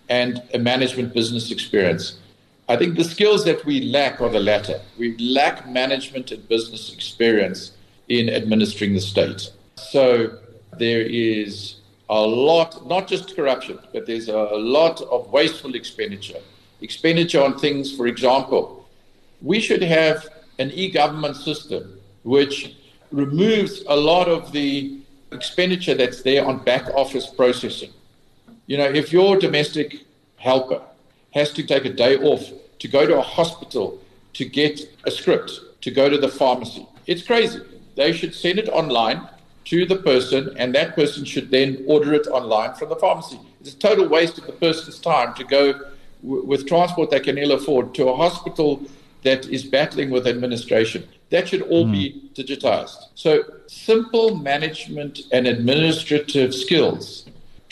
and 0.09 0.41
a 0.53 0.59
management 0.59 1.13
business 1.13 1.51
experience. 1.51 2.17
I 2.67 2.75
think 2.75 2.97
the 2.97 3.03
skills 3.03 3.45
that 3.45 3.65
we 3.65 3.81
lack 3.81 4.21
are 4.21 4.29
the 4.29 4.39
latter. 4.39 4.79
We 4.97 5.17
lack 5.17 5.67
management 5.67 6.31
and 6.31 6.47
business 6.47 6.93
experience 6.93 7.71
in 8.07 8.29
administering 8.29 8.93
the 8.93 9.01
state. 9.01 9.49
So 9.75 10.37
there 10.77 11.01
is 11.01 11.78
a 12.09 12.19
lot, 12.19 12.87
not 12.87 13.07
just 13.07 13.35
corruption, 13.35 13.79
but 13.93 14.05
there's 14.05 14.29
a 14.29 14.35
lot 14.35 15.01
of 15.01 15.31
wasteful 15.31 15.75
expenditure. 15.75 16.39
Expenditure 16.81 17.41
on 17.41 17.57
things, 17.59 17.95
for 17.95 18.07
example, 18.07 18.87
we 19.41 19.59
should 19.59 19.83
have 19.83 20.27
an 20.57 20.71
e 20.71 20.89
government 20.89 21.35
system 21.35 21.99
which 22.23 22.75
removes 23.11 23.83
a 23.87 23.95
lot 23.95 24.27
of 24.27 24.51
the 24.51 24.99
expenditure 25.31 25.93
that's 25.93 26.21
there 26.21 26.45
on 26.45 26.63
back 26.63 26.87
office 26.95 27.27
processing. 27.27 27.91
You 28.65 28.77
know, 28.77 28.85
if 28.85 29.13
your 29.13 29.37
domestic 29.37 30.05
helper 30.37 30.81
has 31.33 31.51
to 31.53 31.63
take 31.63 31.85
a 31.85 31.93
day 31.93 32.17
off 32.17 32.43
to 32.79 32.87
go 32.87 33.05
to 33.05 33.17
a 33.17 33.21
hospital 33.21 33.99
to 34.33 34.45
get 34.45 34.81
a 35.05 35.11
script, 35.11 35.59
to 35.81 35.91
go 35.91 36.09
to 36.09 36.17
the 36.17 36.27
pharmacy, 36.27 36.87
it's 37.07 37.23
crazy. 37.23 37.61
They 37.95 38.13
should 38.13 38.33
send 38.33 38.59
it 38.59 38.69
online 38.69 39.27
to 39.69 39.85
the 39.85 39.97
person, 39.97 40.51
and 40.57 40.73
that 40.73 40.95
person 40.95 41.23
should 41.23 41.51
then 41.51 41.83
order 41.87 42.11
it 42.15 42.25
online 42.27 42.73
from 42.73 42.89
the 42.89 42.95
pharmacy. 42.95 43.39
It's 43.61 43.73
a 43.73 43.77
total 43.77 44.07
waste 44.07 44.39
of 44.39 44.47
the 44.47 44.53
person's 44.53 44.97
time 44.97 45.35
to 45.35 45.43
go 45.43 45.73
w- 46.23 46.43
with 46.43 46.65
transport 46.67 47.11
they 47.11 47.19
can 47.19 47.37
ill 47.37 47.51
afford 47.51 47.93
to 47.95 48.07
a 48.07 48.15
hospital 48.15 48.81
that 49.23 49.45
is 49.45 49.63
battling 49.63 50.09
with 50.09 50.25
administration. 50.25 51.07
That 51.29 51.47
should 51.47 51.61
all 51.61 51.85
mm. 51.85 51.91
be 51.91 52.11
hmm. 52.11 52.27
digitized. 52.33 53.09
So, 53.13 53.43
simple 53.67 54.35
management 54.37 55.19
and 55.31 55.45
administrative 55.45 56.55
skills 56.55 57.27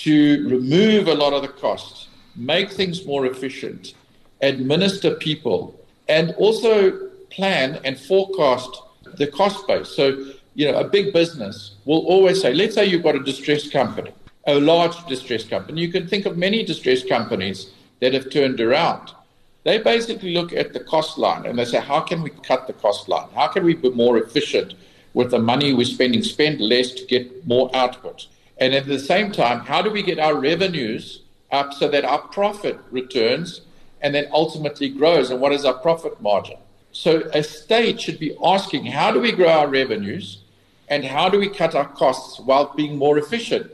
to 0.05 0.47
remove 0.47 1.07
a 1.07 1.15
lot 1.15 1.33
of 1.33 1.41
the 1.41 1.47
costs, 1.47 2.09
make 2.35 2.71
things 2.71 3.07
more 3.07 3.25
efficient, 3.25 3.95
administer 4.41 5.15
people, 5.15 5.73
and 6.07 6.35
also 6.35 7.09
plan 7.31 7.79
and 7.83 7.99
forecast 7.99 8.69
the 9.15 9.25
cost 9.25 9.65
base. 9.67 9.89
So, 9.89 10.33
you 10.57 10.65
know, 10.65 10.79
a 10.79 10.83
big 10.83 11.13
business 11.13 11.75
will 11.85 12.03
always 12.07 12.41
say, 12.41 12.51
let's 12.51 12.73
say 12.73 12.83
you've 12.83 13.03
got 13.03 13.15
a 13.15 13.19
distressed 13.19 13.71
company, 13.71 14.11
a 14.47 14.59
large 14.59 15.05
distressed 15.05 15.51
company. 15.51 15.79
You 15.79 15.91
can 15.91 16.07
think 16.07 16.25
of 16.25 16.35
many 16.35 16.63
distressed 16.63 17.07
companies 17.07 17.69
that 17.99 18.15
have 18.15 18.31
turned 18.31 18.59
around. 18.59 19.11
They 19.65 19.77
basically 19.77 20.33
look 20.33 20.53
at 20.53 20.73
the 20.73 20.79
cost 20.79 21.19
line 21.19 21.45
and 21.45 21.59
they 21.59 21.65
say, 21.65 21.79
how 21.79 22.01
can 22.01 22.23
we 22.23 22.31
cut 22.31 22.65
the 22.65 22.73
cost 22.73 23.07
line? 23.07 23.27
How 23.35 23.47
can 23.49 23.65
we 23.65 23.75
be 23.75 23.91
more 23.91 24.17
efficient 24.17 24.73
with 25.13 25.29
the 25.29 25.37
money 25.37 25.73
we're 25.73 25.85
spending? 25.85 26.23
Spend 26.23 26.59
less 26.59 26.91
to 26.93 27.05
get 27.05 27.45
more 27.45 27.69
output. 27.75 28.25
And 28.57 28.73
at 28.73 28.87
the 28.87 28.97
same 28.97 29.31
time, 29.31 29.59
how 29.59 29.83
do 29.83 29.91
we 29.91 30.01
get 30.01 30.17
our 30.17 30.33
revenues 30.33 31.21
up 31.51 31.71
so 31.71 31.87
that 31.89 32.03
our 32.03 32.19
profit 32.29 32.79
returns 32.89 33.61
and 34.01 34.15
then 34.15 34.25
ultimately 34.31 34.89
grows? 34.89 35.29
And 35.29 35.39
what 35.39 35.53
is 35.53 35.65
our 35.65 35.75
profit 35.75 36.19
margin? 36.19 36.57
So 36.93 37.29
a 37.35 37.43
state 37.43 38.01
should 38.01 38.17
be 38.17 38.35
asking, 38.43 38.87
how 38.87 39.11
do 39.11 39.19
we 39.19 39.31
grow 39.31 39.49
our 39.49 39.67
revenues 39.67 40.39
and 40.89 41.03
how 41.03 41.29
do 41.29 41.39
we 41.39 41.49
cut 41.49 41.75
our 41.75 41.87
costs 41.87 42.39
while 42.39 42.73
being 42.75 42.97
more 42.97 43.17
efficient? 43.17 43.71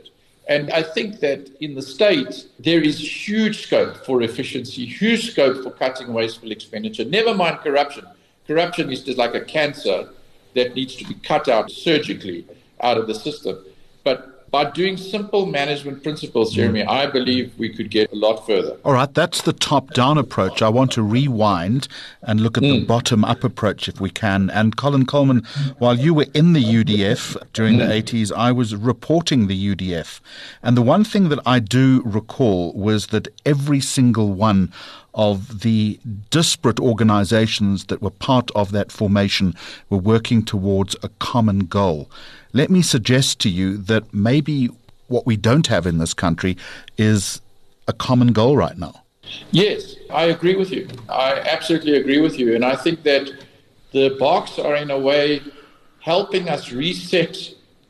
And 0.48 0.70
I 0.70 0.82
think 0.82 1.20
that 1.20 1.48
in 1.60 1.74
the 1.74 1.82
state, 1.82 2.46
there 2.58 2.82
is 2.82 2.98
huge 3.28 3.62
scope 3.66 4.04
for 4.04 4.22
efficiency, 4.22 4.84
huge 4.84 5.30
scope 5.30 5.62
for 5.62 5.70
cutting 5.70 6.12
wasteful 6.12 6.50
expenditure, 6.50 7.04
never 7.04 7.34
mind 7.34 7.60
corruption. 7.60 8.04
Corruption 8.46 8.92
is 8.92 9.02
just 9.02 9.16
like 9.16 9.34
a 9.34 9.40
cancer 9.40 10.10
that 10.54 10.74
needs 10.74 10.96
to 10.96 11.04
be 11.06 11.14
cut 11.14 11.48
out 11.48 11.70
surgically 11.70 12.46
out 12.80 12.98
of 12.98 13.06
the 13.06 13.14
system. 13.14 13.64
But 14.02 14.33
by 14.54 14.70
doing 14.70 14.96
simple 14.96 15.46
management 15.46 16.00
principles, 16.04 16.52
mm. 16.52 16.54
Jeremy, 16.54 16.84
I 16.84 17.06
believe 17.06 17.52
we 17.58 17.68
could 17.68 17.90
get 17.90 18.12
a 18.12 18.14
lot 18.14 18.46
further. 18.46 18.76
All 18.84 18.92
right, 18.92 19.12
that's 19.12 19.42
the 19.42 19.52
top 19.52 19.92
down 19.94 20.16
approach. 20.16 20.62
I 20.62 20.68
want 20.68 20.92
to 20.92 21.02
rewind 21.02 21.88
and 22.22 22.40
look 22.40 22.56
at 22.56 22.62
mm. 22.62 22.70
the 22.70 22.84
bottom 22.86 23.24
up 23.24 23.42
approach 23.42 23.88
if 23.88 24.00
we 24.00 24.10
can. 24.10 24.50
And 24.50 24.76
Colin 24.76 25.06
Coleman, 25.06 25.42
while 25.78 25.98
you 25.98 26.14
were 26.14 26.28
in 26.34 26.52
the 26.52 26.62
UDF 26.62 27.36
during 27.52 27.78
mm. 27.78 27.88
the 27.88 28.16
80s, 28.16 28.30
I 28.30 28.52
was 28.52 28.76
reporting 28.76 29.48
the 29.48 29.74
UDF. 29.74 30.20
And 30.62 30.76
the 30.76 30.82
one 30.82 31.02
thing 31.02 31.30
that 31.30 31.40
I 31.44 31.58
do 31.58 32.00
recall 32.04 32.72
was 32.74 33.08
that 33.08 33.26
every 33.44 33.80
single 33.80 34.34
one 34.34 34.72
of 35.14 35.62
the 35.62 35.98
disparate 36.30 36.78
organizations 36.78 37.86
that 37.86 38.00
were 38.00 38.10
part 38.10 38.52
of 38.52 38.70
that 38.70 38.92
formation 38.92 39.56
were 39.90 39.98
working 39.98 40.44
towards 40.44 40.94
a 41.02 41.08
common 41.18 41.66
goal. 41.66 42.08
Let 42.54 42.70
me 42.70 42.80
suggest 42.80 43.38
to 43.40 43.50
you 43.50 43.76
that 43.76 44.14
maybe 44.14 44.70
what 45.08 45.26
we 45.26 45.36
don't 45.36 45.66
have 45.66 45.86
in 45.86 45.98
this 45.98 46.14
country 46.14 46.56
is 46.96 47.42
a 47.86 47.92
common 47.92 48.32
goal 48.32 48.56
right 48.56 48.78
now. 48.78 49.02
Yes, 49.50 49.96
I 50.10 50.24
agree 50.24 50.56
with 50.56 50.70
you. 50.70 50.88
I 51.10 51.40
absolutely 51.40 51.96
agree 51.96 52.20
with 52.20 52.38
you. 52.38 52.54
And 52.54 52.64
I 52.64 52.76
think 52.76 53.02
that 53.02 53.30
the 53.92 54.16
Boks 54.18 54.64
are, 54.64 54.76
in 54.76 54.90
a 54.90 54.98
way, 54.98 55.42
helping 56.00 56.48
us 56.48 56.72
reset 56.72 57.36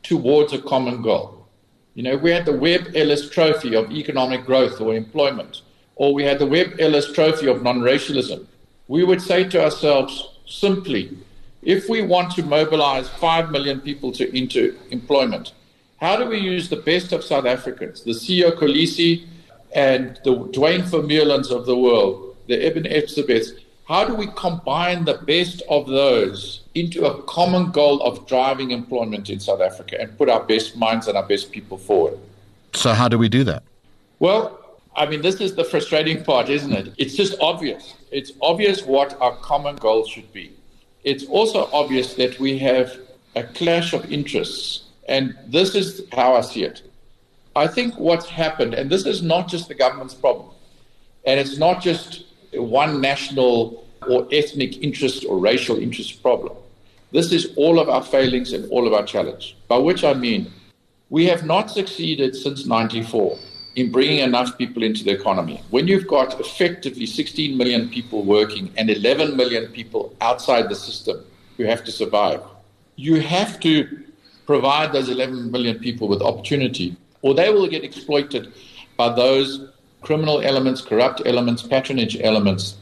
towards 0.03 0.51
a 0.51 0.59
common 0.59 1.01
goal. 1.01 1.47
You 1.93 2.03
know, 2.03 2.17
we 2.17 2.31
had 2.31 2.45
the 2.45 2.57
Webb 2.57 2.91
Ellis 2.93 3.29
Trophy 3.29 3.75
of 3.75 3.89
economic 3.91 4.45
growth 4.45 4.81
or 4.81 4.93
employment 4.93 5.61
or 5.95 6.13
we 6.13 6.23
had 6.23 6.39
the 6.39 6.45
Webb 6.45 6.75
Ellis 6.79 7.11
Trophy 7.11 7.47
of 7.47 7.63
non 7.63 7.81
racialism, 7.81 8.47
we 8.87 9.03
would 9.03 9.21
say 9.21 9.43
to 9.45 9.63
ourselves 9.63 10.29
simply, 10.45 11.17
if 11.65 11.89
we 11.89 12.01
want 12.03 12.31
to 12.35 12.43
mobilize 12.43 13.09
5 13.09 13.51
million 13.51 13.81
people 13.81 14.11
to, 14.13 14.33
into 14.37 14.77
employment, 14.91 15.51
how 15.99 16.15
do 16.15 16.27
we 16.27 16.37
use 16.37 16.69
the 16.69 16.77
best 16.77 17.11
of 17.11 17.23
South 17.23 17.45
Africans, 17.45 18.03
the 18.03 18.11
Siya 18.11 18.55
Kolisi 18.55 19.25
and 19.73 20.19
the 20.23 20.35
Duane 20.53 20.83
Vermeulens 20.83 21.49
of 21.51 21.65
the 21.65 21.75
world, 21.75 22.37
the 22.47 22.63
Eben 22.63 22.83
Etzebeths? 22.83 23.59
How 23.87 24.05
do 24.05 24.13
we 24.13 24.27
combine 24.35 25.05
the 25.05 25.15
best 25.15 25.63
of 25.69 25.87
those 25.87 26.61
into 26.75 27.05
a 27.05 27.21
common 27.23 27.71
goal 27.71 28.01
of 28.01 28.27
driving 28.27 28.71
employment 28.71 29.29
in 29.29 29.39
South 29.39 29.61
Africa 29.61 29.99
and 29.99 30.15
put 30.17 30.29
our 30.29 30.43
best 30.43 30.75
minds 30.75 31.07
and 31.07 31.17
our 31.17 31.25
best 31.25 31.51
people 31.51 31.77
forward? 31.77 32.17
So, 32.73 32.93
how 32.93 33.07
do 33.07 33.17
we 33.17 33.29
do 33.29 33.43
that? 33.43 33.63
Well, 34.19 34.59
I 34.95 35.05
mean, 35.05 35.21
this 35.21 35.39
is 35.39 35.55
the 35.55 35.63
frustrating 35.63 36.23
part, 36.23 36.49
isn't 36.49 36.73
it? 36.73 36.93
It's 36.97 37.15
just 37.15 37.39
obvious. 37.39 37.95
It's 38.11 38.31
obvious 38.41 38.83
what 38.83 39.19
our 39.21 39.35
common 39.37 39.75
goal 39.75 40.05
should 40.05 40.31
be. 40.33 40.51
It's 41.05 41.25
also 41.25 41.69
obvious 41.71 42.15
that 42.15 42.39
we 42.39 42.57
have 42.57 42.97
a 43.35 43.43
clash 43.43 43.93
of 43.93 44.11
interests. 44.11 44.81
And 45.07 45.37
this 45.47 45.75
is 45.75 46.01
how 46.11 46.35
I 46.35 46.41
see 46.41 46.63
it. 46.63 46.81
I 47.55 47.67
think 47.67 47.97
what's 47.97 48.25
happened, 48.25 48.73
and 48.73 48.89
this 48.89 49.05
is 49.05 49.21
not 49.21 49.47
just 49.47 49.67
the 49.67 49.75
government's 49.75 50.15
problem, 50.15 50.49
and 51.25 51.39
it's 51.39 51.57
not 51.57 51.81
just 51.81 52.25
one 52.53 53.01
national 53.01 53.85
or 54.09 54.27
ethnic 54.31 54.81
interest 54.81 55.25
or 55.29 55.37
racial 55.37 55.77
interest 55.77 56.21
problem. 56.21 56.53
This 57.11 57.31
is 57.31 57.53
all 57.55 57.79
of 57.79 57.87
our 57.87 58.03
failings 58.03 58.51
and 58.51 58.69
all 58.71 58.87
of 58.87 58.93
our 58.93 59.05
challenge. 59.05 59.55
By 59.67 59.77
which 59.77 60.03
I 60.03 60.13
mean, 60.15 60.51
we 61.09 61.25
have 61.27 61.45
not 61.45 61.69
succeeded 61.69 62.35
since 62.35 62.65
94 62.65 63.37
in 63.75 63.91
bringing 63.91 64.19
enough 64.19 64.57
people 64.57 64.83
into 64.83 65.03
the 65.03 65.11
economy. 65.11 65.61
When 65.69 65.87
you've 65.87 66.07
got 66.07 66.39
effectively 66.39 67.05
16 67.05 67.57
million 67.57 67.89
people 67.89 68.23
working 68.23 68.71
and 68.77 68.89
11 68.89 69.35
million 69.35 69.67
people 69.67 70.15
outside 70.21 70.69
the 70.69 70.75
system 70.75 71.25
who 71.57 71.63
have 71.63 71.83
to 71.83 71.91
survive, 71.91 72.41
you 72.95 73.19
have 73.19 73.59
to 73.61 74.03
provide 74.45 74.93
those 74.93 75.09
11 75.09 75.51
million 75.51 75.79
people 75.79 76.07
with 76.07 76.21
opportunity, 76.21 76.95
or 77.21 77.33
they 77.33 77.49
will 77.49 77.67
get 77.67 77.83
exploited 77.83 78.53
by 78.95 79.13
those 79.13 79.69
criminal 80.01 80.41
elements, 80.41 80.81
corrupt 80.81 81.21
elements, 81.25 81.61
patronage 81.61 82.17
elements, 82.21 82.75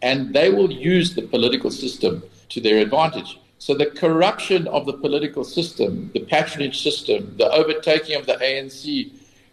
and 0.00 0.34
they 0.34 0.50
will 0.50 0.72
use 0.72 1.14
the 1.14 1.22
political 1.22 1.70
system 1.70 2.22
to 2.48 2.60
their 2.60 2.78
advantage. 2.78 3.38
So 3.58 3.74
the 3.74 3.86
corruption 3.86 4.66
of 4.68 4.86
the 4.86 4.94
political 4.94 5.44
system, 5.44 6.10
the 6.14 6.20
patronage 6.20 6.82
system, 6.82 7.36
the 7.36 7.48
overtaking 7.52 8.16
of 8.16 8.26
the 8.26 8.34
ANC 8.34 9.12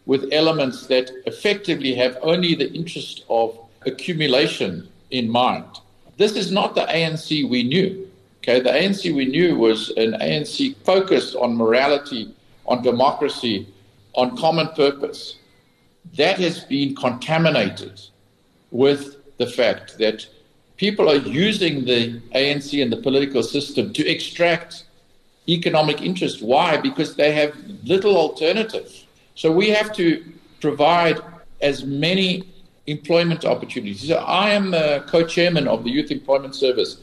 with 0.10 0.34
elements 0.34 0.88
that 0.88 1.12
effectively 1.28 1.94
have 1.94 2.18
only 2.24 2.56
the 2.56 2.74
interest 2.74 3.24
of 3.30 3.56
accumulation 3.86 4.90
in 5.12 5.30
mind. 5.30 5.72
This 6.18 6.36
is 6.36 6.52
not 6.52 6.74
the 6.74 6.88
ANC 7.00 7.48
we 7.48 7.62
knew. 7.62 8.10
Okay, 8.40 8.60
the 8.60 8.72
ANC 8.72 9.16
we 9.16 9.26
knew 9.26 9.56
was 9.56 9.90
an 10.04 10.14
ANC 10.14 10.76
focused 10.78 11.36
on 11.36 11.56
morality, 11.56 12.34
on 12.66 12.82
democracy, 12.82 13.68
on 14.14 14.36
common 14.36 14.70
purpose. 14.70 15.36
That 16.18 16.40
has 16.40 16.64
been 16.64 16.96
contaminated 16.96 18.02
with 18.72 19.02
the 19.38 19.46
fact 19.46 20.00
that 20.00 20.26
people 20.78 21.08
are 21.08 21.24
using 21.50 21.86
the 21.86 22.20
ANC 22.34 22.82
and 22.82 22.92
the 22.92 23.02
political 23.08 23.44
system 23.44 23.94
to 23.94 24.04
extract 24.08 24.86
economic 25.48 26.02
interest. 26.02 26.42
Why? 26.42 26.78
Because 26.78 27.16
they 27.16 27.32
have 27.34 27.54
little 27.84 28.18
alternative. 28.18 29.06
So 29.40 29.50
we 29.50 29.70
have 29.70 29.94
to 29.94 30.22
provide 30.60 31.22
as 31.62 31.86
many 31.86 32.44
employment 32.88 33.46
opportunities. 33.46 34.06
So 34.06 34.18
I 34.18 34.50
am 34.50 34.72
the 34.72 35.06
co-chairman 35.08 35.66
of 35.66 35.86
the 35.86 35.90
Youth 35.90 36.12
Employment 36.12 36.56
Service, 36.56 36.98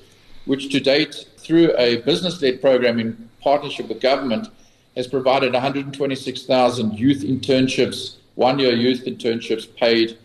which 0.44 0.70
to 0.72 0.78
date, 0.78 1.14
through 1.38 1.74
a 1.78 2.02
business-led 2.02 2.60
program 2.60 3.00
in 3.00 3.30
partnership 3.40 3.88
with 3.88 4.02
government, 4.02 4.48
has 4.96 5.06
provided 5.06 5.54
126,000 5.54 6.98
youth 6.98 7.22
internships, 7.22 8.16
one-year 8.34 8.74
youth 8.74 9.06
internships 9.06 9.74
paid 9.74 10.18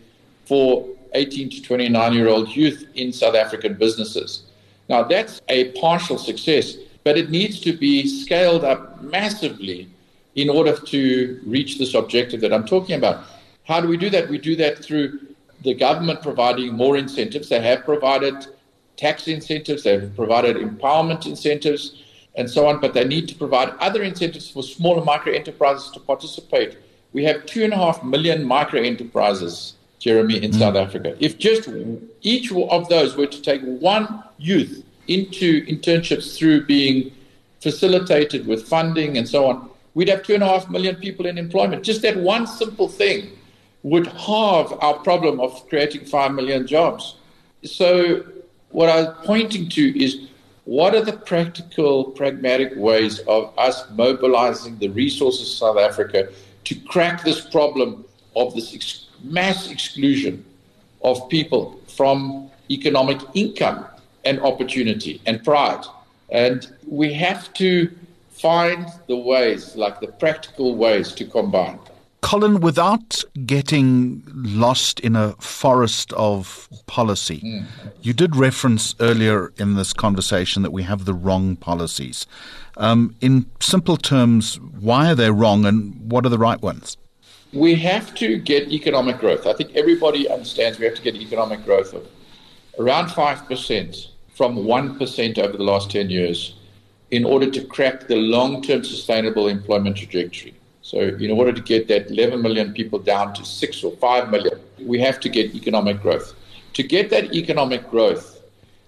for 0.43 0.85
18 1.13 1.49
to 1.49 1.61
29 1.61 2.11
year 2.11 2.27
old 2.27 2.49
youth 2.49 2.87
in 2.95 3.13
South 3.13 3.35
African 3.35 3.75
businesses. 3.75 4.43
Now, 4.89 5.03
that's 5.03 5.41
a 5.47 5.71
partial 5.79 6.17
success, 6.17 6.75
but 7.05 7.17
it 7.17 7.29
needs 7.29 7.61
to 7.61 7.71
be 7.71 8.05
scaled 8.05 8.65
up 8.65 9.01
massively 9.01 9.87
in 10.35 10.49
order 10.49 10.77
to 10.77 11.39
reach 11.45 11.77
this 11.77 11.93
objective 11.93 12.41
that 12.41 12.53
I'm 12.53 12.65
talking 12.65 12.95
about. 12.95 13.25
How 13.65 13.81
do 13.81 13.87
we 13.87 13.97
do 13.97 14.09
that? 14.09 14.29
We 14.29 14.37
do 14.37 14.55
that 14.57 14.83
through 14.83 15.19
the 15.63 15.73
government 15.73 16.21
providing 16.21 16.73
more 16.73 16.97
incentives. 16.97 17.49
They 17.49 17.61
have 17.61 17.83
provided 17.85 18.47
tax 18.97 19.27
incentives, 19.27 19.83
they've 19.83 20.11
provided 20.15 20.57
empowerment 20.57 21.25
incentives, 21.25 22.03
and 22.35 22.49
so 22.49 22.67
on, 22.67 22.79
but 22.79 22.93
they 22.93 23.03
need 23.03 23.27
to 23.27 23.35
provide 23.35 23.69
other 23.79 24.03
incentives 24.03 24.49
for 24.49 24.63
small 24.63 24.97
and 24.97 25.05
micro 25.05 25.33
enterprises 25.33 25.91
to 25.91 25.99
participate. 25.99 26.77
We 27.13 27.23
have 27.25 27.45
two 27.45 27.63
and 27.63 27.73
a 27.73 27.77
half 27.77 28.03
million 28.03 28.43
micro 28.43 28.81
enterprises 28.81 29.73
Jeremy, 30.01 30.41
in 30.43 30.51
mm. 30.51 30.59
South 30.59 30.75
Africa. 30.75 31.15
If 31.19 31.37
just 31.37 31.69
each 32.21 32.51
of 32.51 32.89
those 32.89 33.15
were 33.15 33.27
to 33.27 33.41
take 33.41 33.61
one 33.61 34.23
youth 34.39 34.83
into 35.07 35.63
internships 35.67 36.35
through 36.35 36.65
being 36.65 37.11
facilitated 37.59 38.47
with 38.47 38.67
funding 38.67 39.17
and 39.17 39.29
so 39.29 39.45
on, 39.45 39.69
we'd 39.93 40.09
have 40.09 40.23
two 40.23 40.33
and 40.33 40.43
a 40.43 40.47
half 40.47 40.69
million 40.69 40.95
people 40.95 41.25
in 41.25 41.37
employment. 41.37 41.83
Just 41.83 42.01
that 42.01 42.17
one 42.17 42.47
simple 42.47 42.87
thing 42.87 43.31
would 43.83 44.07
halve 44.07 44.77
our 44.81 44.95
problem 44.99 45.39
of 45.39 45.67
creating 45.69 46.05
five 46.05 46.33
million 46.33 46.67
jobs. 46.67 47.15
So, 47.63 48.23
what 48.69 48.89
I 48.89 49.01
was 49.01 49.15
pointing 49.25 49.69
to 49.69 50.03
is 50.03 50.29
what 50.65 50.95
are 50.95 51.03
the 51.03 51.13
practical, 51.13 52.05
pragmatic 52.05 52.73
ways 52.75 53.19
of 53.27 53.53
us 53.57 53.83
mobilizing 53.91 54.77
the 54.77 54.87
resources 54.89 55.41
of 55.41 55.57
South 55.57 55.77
Africa 55.77 56.29
to 56.63 56.75
crack 56.75 57.23
this 57.23 57.41
problem 57.41 58.05
of 58.35 58.53
this 58.55 59.07
mass 59.23 59.69
exclusion 59.69 60.45
of 61.03 61.27
people 61.29 61.79
from 61.87 62.49
economic 62.69 63.19
income 63.33 63.85
and 64.23 64.39
opportunity 64.41 65.21
and 65.25 65.43
pride. 65.43 65.83
And 66.29 66.71
we 66.87 67.11
have 67.13 67.51
to 67.55 67.91
find 68.41 68.87
the 69.07 69.15
ways, 69.15 69.75
like 69.75 69.99
the 69.99 70.07
practical 70.07 70.75
ways 70.75 71.11
to 71.13 71.25
combine. 71.25 71.79
Colin, 72.21 72.59
without 72.61 73.23
getting 73.45 74.23
lost 74.27 74.99
in 74.99 75.15
a 75.15 75.31
forest 75.39 76.13
of 76.13 76.69
policy, 76.85 77.39
mm. 77.39 77.65
you 78.01 78.13
did 78.13 78.35
reference 78.35 78.93
earlier 78.99 79.51
in 79.57 79.75
this 79.75 79.91
conversation 79.91 80.61
that 80.61 80.71
we 80.71 80.83
have 80.83 81.05
the 81.05 81.15
wrong 81.15 81.55
policies. 81.55 82.27
Um, 82.77 83.15
in 83.21 83.47
simple 83.59 83.97
terms, 83.97 84.59
why 84.59 85.11
are 85.11 85.15
they 85.15 85.31
wrong 85.31 85.65
and 85.65 86.11
what 86.11 86.25
are 86.25 86.29
the 86.29 86.37
right 86.37 86.61
ones? 86.61 86.97
we 87.53 87.75
have 87.75 88.15
to 88.15 88.37
get 88.37 88.71
economic 88.71 89.19
growth. 89.19 89.45
I 89.45 89.53
think 89.53 89.75
everybody 89.75 90.29
understands 90.29 90.79
we 90.79 90.85
have 90.85 90.95
to 90.95 91.01
get 91.01 91.15
economic 91.15 91.65
growth 91.65 91.93
of 91.93 92.07
around 92.79 93.07
5% 93.07 94.07
from 94.33 94.55
1% 94.57 95.37
over 95.37 95.57
the 95.57 95.63
last 95.63 95.91
10 95.91 96.09
years 96.09 96.55
in 97.11 97.25
order 97.25 97.49
to 97.51 97.63
crack 97.65 98.07
the 98.07 98.15
long 98.15 98.61
term 98.61 98.83
sustainable 98.83 99.47
employment 99.47 99.97
trajectory. 99.97 100.55
So, 100.81 100.99
in 100.99 101.29
order 101.29 101.53
to 101.53 101.61
get 101.61 101.87
that 101.89 102.09
11 102.09 102.41
million 102.41 102.73
people 102.73 102.99
down 102.99 103.33
to 103.35 103.45
6 103.45 103.83
or 103.83 103.91
5 103.97 104.31
million, 104.31 104.59
we 104.79 104.99
have 104.99 105.19
to 105.19 105.29
get 105.29 105.53
economic 105.53 106.01
growth. 106.01 106.33
To 106.73 106.83
get 106.83 107.09
that 107.11 107.35
economic 107.35 107.89
growth, 107.89 108.41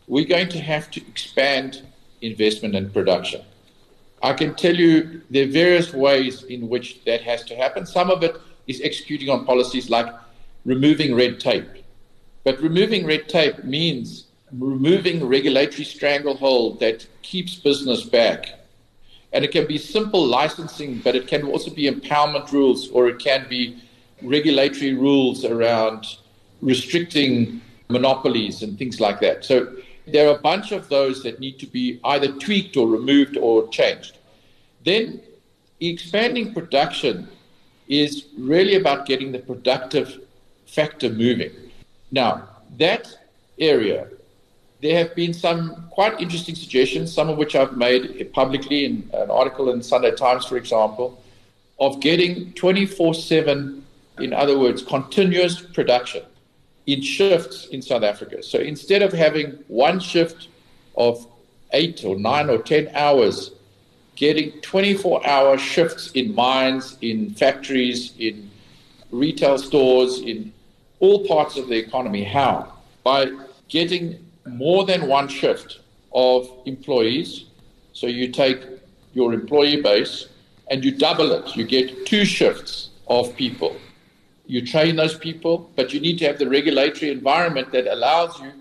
we're 0.08 0.26
going 0.26 0.50
to 0.50 0.60
have 0.60 0.90
to 0.92 1.02
expand 1.08 1.84
investment 2.22 2.76
and 2.76 2.92
production. 2.92 3.42
I 4.22 4.34
can 4.34 4.56
tell 4.56 4.76
you 4.76 5.22
there 5.30 5.44
are 5.44 5.52
various 5.52 5.94
ways 5.94 6.44
in 6.44 6.70
which 6.70 7.04
that 7.04 7.22
has 7.22 7.44
to 7.46 7.56
happen. 7.56 7.86
Some 7.86 8.10
of 8.10 8.24
it 8.24 8.36
is 8.68 8.82
executing 8.82 9.30
on 9.30 9.46
policies 9.46 9.90
like 9.90 10.08
removing 10.66 11.14
red 11.14 11.40
tape. 11.40 11.68
But 12.44 12.62
removing 12.62 13.06
red 13.06 13.28
tape 13.28 13.64
means 13.64 14.26
removing 14.58 15.26
regulatory 15.26 15.84
stranglehold 15.84 16.80
that 16.80 17.08
keeps 17.22 17.56
business 17.56 18.04
back. 18.04 18.60
And 19.32 19.44
it 19.44 19.52
can 19.52 19.66
be 19.66 19.78
simple 19.78 20.26
licensing, 20.26 21.00
but 21.00 21.16
it 21.16 21.28
can 21.28 21.44
also 21.44 21.72
be 21.72 21.90
empowerment 21.90 22.52
rules, 22.52 22.90
or 22.90 23.08
it 23.08 23.20
can 23.20 23.48
be 23.50 23.82
regulatory 24.22 24.94
rules 24.94 25.44
around 25.44 26.18
restricting 26.62 27.62
monopolies 27.90 28.62
and 28.62 28.78
things 28.78 29.00
like 29.00 29.20
that. 29.22 29.44
So 29.44 29.76
there 30.06 30.28
are 30.30 30.36
a 30.36 30.42
bunch 30.42 30.72
of 30.72 30.90
those 30.90 31.24
that 31.24 31.40
need 31.40 31.60
to 31.60 31.66
be 31.66 32.00
either 32.04 32.32
tweaked 32.34 32.78
or 32.78 32.88
removed 32.88 33.38
or 33.38 33.68
changed. 33.70 34.18
Then 34.86 35.22
expanding 35.80 36.54
production 36.54 37.28
is 37.88 38.26
really 38.38 38.76
about 38.76 39.06
getting 39.06 39.32
the 39.32 39.40
productive 39.40 40.20
factor 40.68 41.10
moving. 41.10 41.52
Now, 42.12 42.50
that 42.78 43.08
area, 43.60 44.08
there 44.84 44.98
have 44.98 45.16
been 45.16 45.34
some 45.34 45.88
quite 45.92 46.20
interesting 46.20 46.56
suggestions, 46.56 47.12
some 47.14 47.30
of 47.30 47.38
which 47.38 47.56
I've 47.56 47.78
made 47.78 48.32
publicly 48.34 48.84
in 48.84 49.10
an 49.14 49.32
article 49.32 49.72
in 49.72 49.82
Sunday 49.82 50.14
Times, 50.14 50.46
for 50.46 50.58
example, 50.58 51.24
of 51.80 52.02
getting 52.02 52.52
24 52.54 53.14
7, 53.14 53.86
in 54.20 54.34
other 54.34 54.60
words, 54.60 54.84
continuous 54.84 55.62
production 55.62 56.24
in 56.86 57.02
shifts 57.02 57.68
in 57.68 57.82
South 57.82 58.04
Africa. 58.04 58.44
So 58.44 58.60
instead 58.60 59.02
of 59.02 59.14
having 59.14 59.52
one 59.70 60.02
shift 60.02 60.50
of 60.98 61.26
eight 61.72 62.04
or 62.04 62.20
nine 62.20 62.50
or 62.50 62.58
10 62.58 62.90
hours 62.94 63.52
getting 64.16 64.52
24 64.62 65.26
hour 65.26 65.58
shifts 65.58 66.12
in 66.12 66.36
mines, 66.36 66.98
in 67.02 67.34
factories, 67.36 68.14
in 68.20 68.52
retail 69.12 69.58
stores, 69.58 70.20
in 70.20 70.52
all 71.00 71.26
parts 71.26 71.58
of 71.58 71.70
the 71.70 71.76
economy. 71.76 72.24
How? 72.24 72.74
By 73.04 73.32
getting 73.70 74.24
more 74.46 74.86
than 74.86 75.08
one 75.08 75.28
shift 75.28 75.80
of 76.14 76.50
employees. 76.66 77.46
So 77.94 78.08
you 78.08 78.30
take 78.30 78.62
your 79.14 79.34
employee 79.34 79.82
base 79.82 80.28
and 80.70 80.84
you 80.84 80.92
double 80.92 81.32
it. 81.32 81.56
You 81.56 81.66
get 81.66 82.06
two 82.06 82.26
shifts 82.26 82.90
of 83.08 83.36
people. 83.36 83.76
You 84.46 84.66
train 84.66 84.96
those 84.96 85.18
people, 85.18 85.70
but 85.76 85.94
you 85.94 86.00
need 86.00 86.18
to 86.20 86.26
have 86.26 86.38
the 86.38 86.50
regulatory 86.50 87.12
environment 87.12 87.72
that 87.72 87.88
allows 87.88 88.40
you 88.42 88.52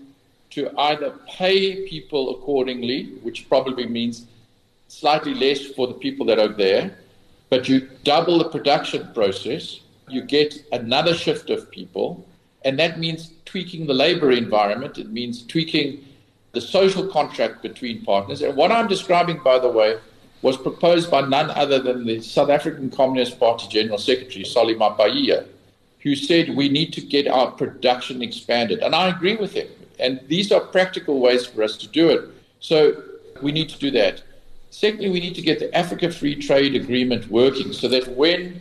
to 0.51 0.79
either 0.79 1.11
pay 1.27 1.87
people 1.87 2.35
accordingly, 2.35 3.05
which 3.23 3.49
probably 3.49 3.87
means 3.87 4.25
slightly 4.87 5.33
less 5.33 5.65
for 5.65 5.87
the 5.87 5.93
people 5.95 6.25
that 6.27 6.37
are 6.37 6.53
there, 6.53 6.95
but 7.49 7.67
you 7.67 7.89
double 8.03 8.37
the 8.37 8.49
production 8.49 9.11
process, 9.13 9.79
you 10.07 10.21
get 10.21 10.53
another 10.71 11.15
shift 11.15 11.49
of 11.49 11.69
people, 11.71 12.25
and 12.65 12.79
that 12.79 12.99
means 12.99 13.33
tweaking 13.45 13.87
the 13.87 13.93
labor 13.93 14.31
environment. 14.31 14.97
It 14.97 15.11
means 15.11 15.45
tweaking 15.45 16.05
the 16.53 16.61
social 16.61 17.07
contract 17.07 17.61
between 17.61 18.03
partners. 18.03 18.41
And 18.41 18.55
what 18.55 18.71
I'm 18.71 18.87
describing, 18.87 19.41
by 19.43 19.59
the 19.59 19.69
way, 19.69 19.97
was 20.41 20.57
proposed 20.57 21.09
by 21.09 21.21
none 21.21 21.49
other 21.51 21.79
than 21.79 22.05
the 22.05 22.21
South 22.21 22.49
African 22.49 22.89
Communist 22.89 23.39
Party 23.39 23.67
General 23.69 23.97
Secretary, 23.97 24.43
Solly 24.43 24.75
Mapaila, 24.75 25.47
who 25.99 26.15
said 26.15 26.55
we 26.55 26.69
need 26.69 26.91
to 26.93 27.01
get 27.01 27.27
our 27.27 27.49
production 27.51 28.21
expanded. 28.21 28.79
And 28.79 28.93
I 28.93 29.07
agree 29.07 29.35
with 29.35 29.53
him. 29.53 29.67
And 29.99 30.19
these 30.27 30.51
are 30.51 30.59
practical 30.59 31.19
ways 31.19 31.45
for 31.45 31.63
us 31.63 31.77
to 31.77 31.87
do 31.87 32.09
it. 32.09 32.29
So 32.59 33.03
we 33.41 33.51
need 33.51 33.69
to 33.69 33.79
do 33.79 33.89
that. 33.91 34.21
Secondly, 34.69 35.09
we 35.09 35.19
need 35.19 35.35
to 35.35 35.41
get 35.41 35.59
the 35.59 35.73
Africa 35.75 36.11
Free 36.11 36.35
Trade 36.35 36.75
Agreement 36.75 37.29
working 37.29 37.71
so 37.71 37.87
that 37.87 38.07
when 38.09 38.59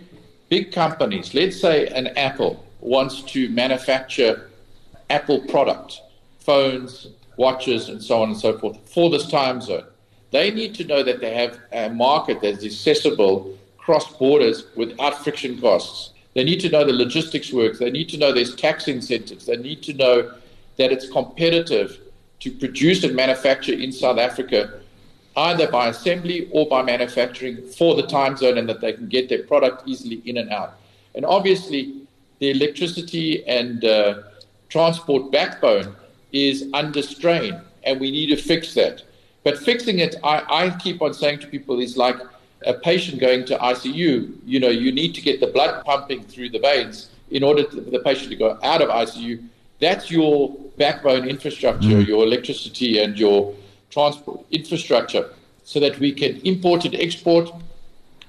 big 0.51 0.71
companies, 0.71 1.35
let's 1.35 1.61
say 1.61 1.88
an 1.88 2.09
Apple, 2.19 2.65
wants 2.83 3.23
to 3.23 3.49
manufacture 3.51 4.51
Apple 5.09 5.40
product, 5.40 6.01
phones, 6.40 7.09
watches, 7.37 7.88
and 7.88 8.03
so 8.03 8.23
on 8.23 8.31
and 8.31 8.38
so 8.38 8.59
forth 8.59 8.77
for 8.88 9.09
this 9.09 9.27
time 9.29 9.61
zone. 9.61 9.85
They 10.31 10.51
need 10.51 10.75
to 10.77 10.85
know 10.85 11.03
that 11.03 11.21
they 11.21 11.35
have 11.35 11.59
a 11.73 11.90
market 11.90 12.40
that's 12.40 12.64
accessible 12.64 13.57
cross 13.79 14.12
borders 14.16 14.64
without 14.77 15.23
friction 15.23 15.61
costs. 15.61 16.11
They 16.35 16.45
need 16.45 16.61
to 16.61 16.71
know 16.71 16.85
the 16.85 16.92
logistics 16.92 17.53
works. 17.53 17.79
They 17.79 17.90
need 17.90 18.09
to 18.11 18.16
know 18.16 18.33
there's 18.33 18.55
tax 18.55 18.88
incentives. 18.88 19.47
They 19.47 19.57
need 19.57 19.83
to 19.83 19.92
know 19.92 20.33
that 20.79 20.92
it's 20.92 21.09
competitive 21.11 21.99
to 22.40 22.51
produce 22.51 23.05
and 23.05 23.14
manufacture 23.14 23.75
in 23.75 23.92
South 23.92 24.18
Africa, 24.18 24.81
either 25.37 25.71
by 25.71 25.88
assembly 25.88 26.49
or 26.51 26.66
by 26.66 26.83
manufacturing 26.83 27.66
for 27.68 27.95
the 27.95 28.07
time 28.07 28.37
zone, 28.37 28.57
and 28.57 28.68
that 28.68 28.81
they 28.81 28.95
can 28.95 29.09
get 29.09 29.29
their 29.29 29.42
product 29.42 29.83
easily 29.87 30.23
in 30.25 30.38
and 30.38 30.51
out. 30.51 30.75
And 31.14 31.27
obviously, 31.27 32.02
the 32.42 32.50
electricity 32.50 33.46
and 33.46 33.85
uh, 33.85 34.14
transport 34.68 35.31
backbone 35.31 35.94
is 36.33 36.68
under 36.74 37.00
strain, 37.00 37.61
and 37.85 38.00
we 38.00 38.11
need 38.11 38.26
to 38.35 38.37
fix 38.37 38.74
that. 38.74 39.05
But 39.44 39.59
fixing 39.59 40.00
it, 40.00 40.16
I, 40.24 40.42
I 40.48 40.70
keep 40.70 41.00
on 41.02 41.14
saying 41.14 41.38
to 41.40 41.46
people, 41.46 41.78
is 41.78 41.96
like 41.96 42.16
a 42.66 42.74
patient 42.74 43.20
going 43.20 43.44
to 43.44 43.57
ICU. 43.59 44.37
You 44.44 44.59
know, 44.59 44.70
you 44.70 44.90
need 44.90 45.14
to 45.14 45.20
get 45.20 45.38
the 45.38 45.46
blood 45.46 45.85
pumping 45.85 46.24
through 46.24 46.50
the 46.50 46.59
veins 46.59 47.11
in 47.31 47.44
order 47.44 47.62
for 47.64 47.92
the 47.96 48.00
patient 48.00 48.31
to 48.31 48.37
go 48.37 48.59
out 48.64 48.83
of 48.83 48.88
ICU. 48.88 49.40
That's 49.78 50.11
your 50.11 50.50
backbone 50.76 51.28
infrastructure, 51.28 51.98
mm. 52.02 52.07
your 52.09 52.24
electricity 52.24 53.00
and 53.00 53.16
your 53.16 53.55
transport 53.90 54.44
infrastructure, 54.50 55.31
so 55.62 55.78
that 55.78 55.96
we 56.00 56.11
can 56.11 56.40
import 56.40 56.85
and 56.87 56.96
export, 56.96 57.52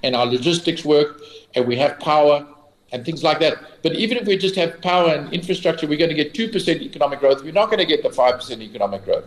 and 0.04 0.16
our 0.16 0.28
logistics 0.28 0.86
work, 0.86 1.20
and 1.56 1.66
we 1.66 1.78
have 1.78 2.00
power 2.00 2.46
and 2.94 3.04
things 3.04 3.24
like 3.24 3.40
that. 3.40 3.82
But 3.82 3.96
even 3.96 4.18
if 4.18 4.28
we 4.28 4.38
just 4.38 4.56
have 4.56 4.80
power 4.82 5.10
and 5.10 5.34
infrastructure, 5.34 5.88
we're 5.88 5.98
going 5.98 6.16
to 6.16 6.16
get 6.16 6.34
2% 6.34 6.82
economic 6.82 7.20
growth. 7.20 7.44
We're 7.44 7.52
not 7.52 7.66
going 7.66 7.80
to 7.80 7.86
get 7.86 8.04
the 8.04 8.10
5% 8.10 8.62
economic 8.62 9.04
growth. 9.04 9.26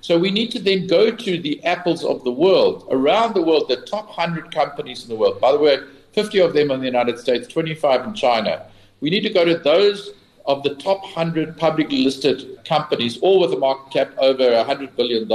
So 0.00 0.18
we 0.18 0.30
need 0.30 0.50
to 0.50 0.58
then 0.58 0.86
go 0.86 1.10
to 1.10 1.40
the 1.40 1.64
apples 1.64 2.04
of 2.04 2.24
the 2.24 2.32
world, 2.32 2.86
around 2.90 3.34
the 3.34 3.40
world, 3.40 3.68
the 3.68 3.76
top 3.76 4.06
100 4.08 4.52
companies 4.52 5.04
in 5.04 5.08
the 5.08 5.16
world. 5.16 5.40
By 5.40 5.52
the 5.52 5.58
way, 5.58 5.78
50 6.12 6.40
of 6.40 6.52
them 6.52 6.70
in 6.72 6.80
the 6.80 6.86
United 6.86 7.18
States, 7.18 7.48
25 7.48 8.04
in 8.04 8.14
China. 8.14 8.66
We 9.00 9.10
need 9.10 9.22
to 9.22 9.30
go 9.30 9.44
to 9.44 9.56
those 9.56 10.10
of 10.46 10.62
the 10.62 10.74
top 10.74 11.02
100 11.02 11.56
publicly 11.56 12.04
listed 12.04 12.58
companies, 12.64 13.18
all 13.18 13.40
with 13.40 13.52
a 13.52 13.58
market 13.58 13.92
cap 13.92 14.18
over 14.18 14.42
$100 14.42 14.94
billion, 14.96 15.30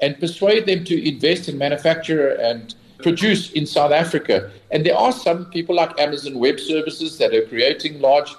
and 0.00 0.18
persuade 0.20 0.66
them 0.66 0.84
to 0.84 1.08
invest 1.08 1.48
in 1.48 1.58
manufacture 1.58 2.30
and 2.30 2.74
produce 3.02 3.52
in 3.52 3.66
South 3.66 3.92
Africa. 3.92 4.50
And 4.70 4.84
there 4.86 4.96
are 4.96 5.12
some 5.12 5.46
people 5.46 5.74
like 5.74 5.98
Amazon 5.98 6.38
Web 6.38 6.58
Services 6.58 7.18
that 7.18 7.34
are 7.34 7.46
creating 7.46 8.00
large 8.00 8.34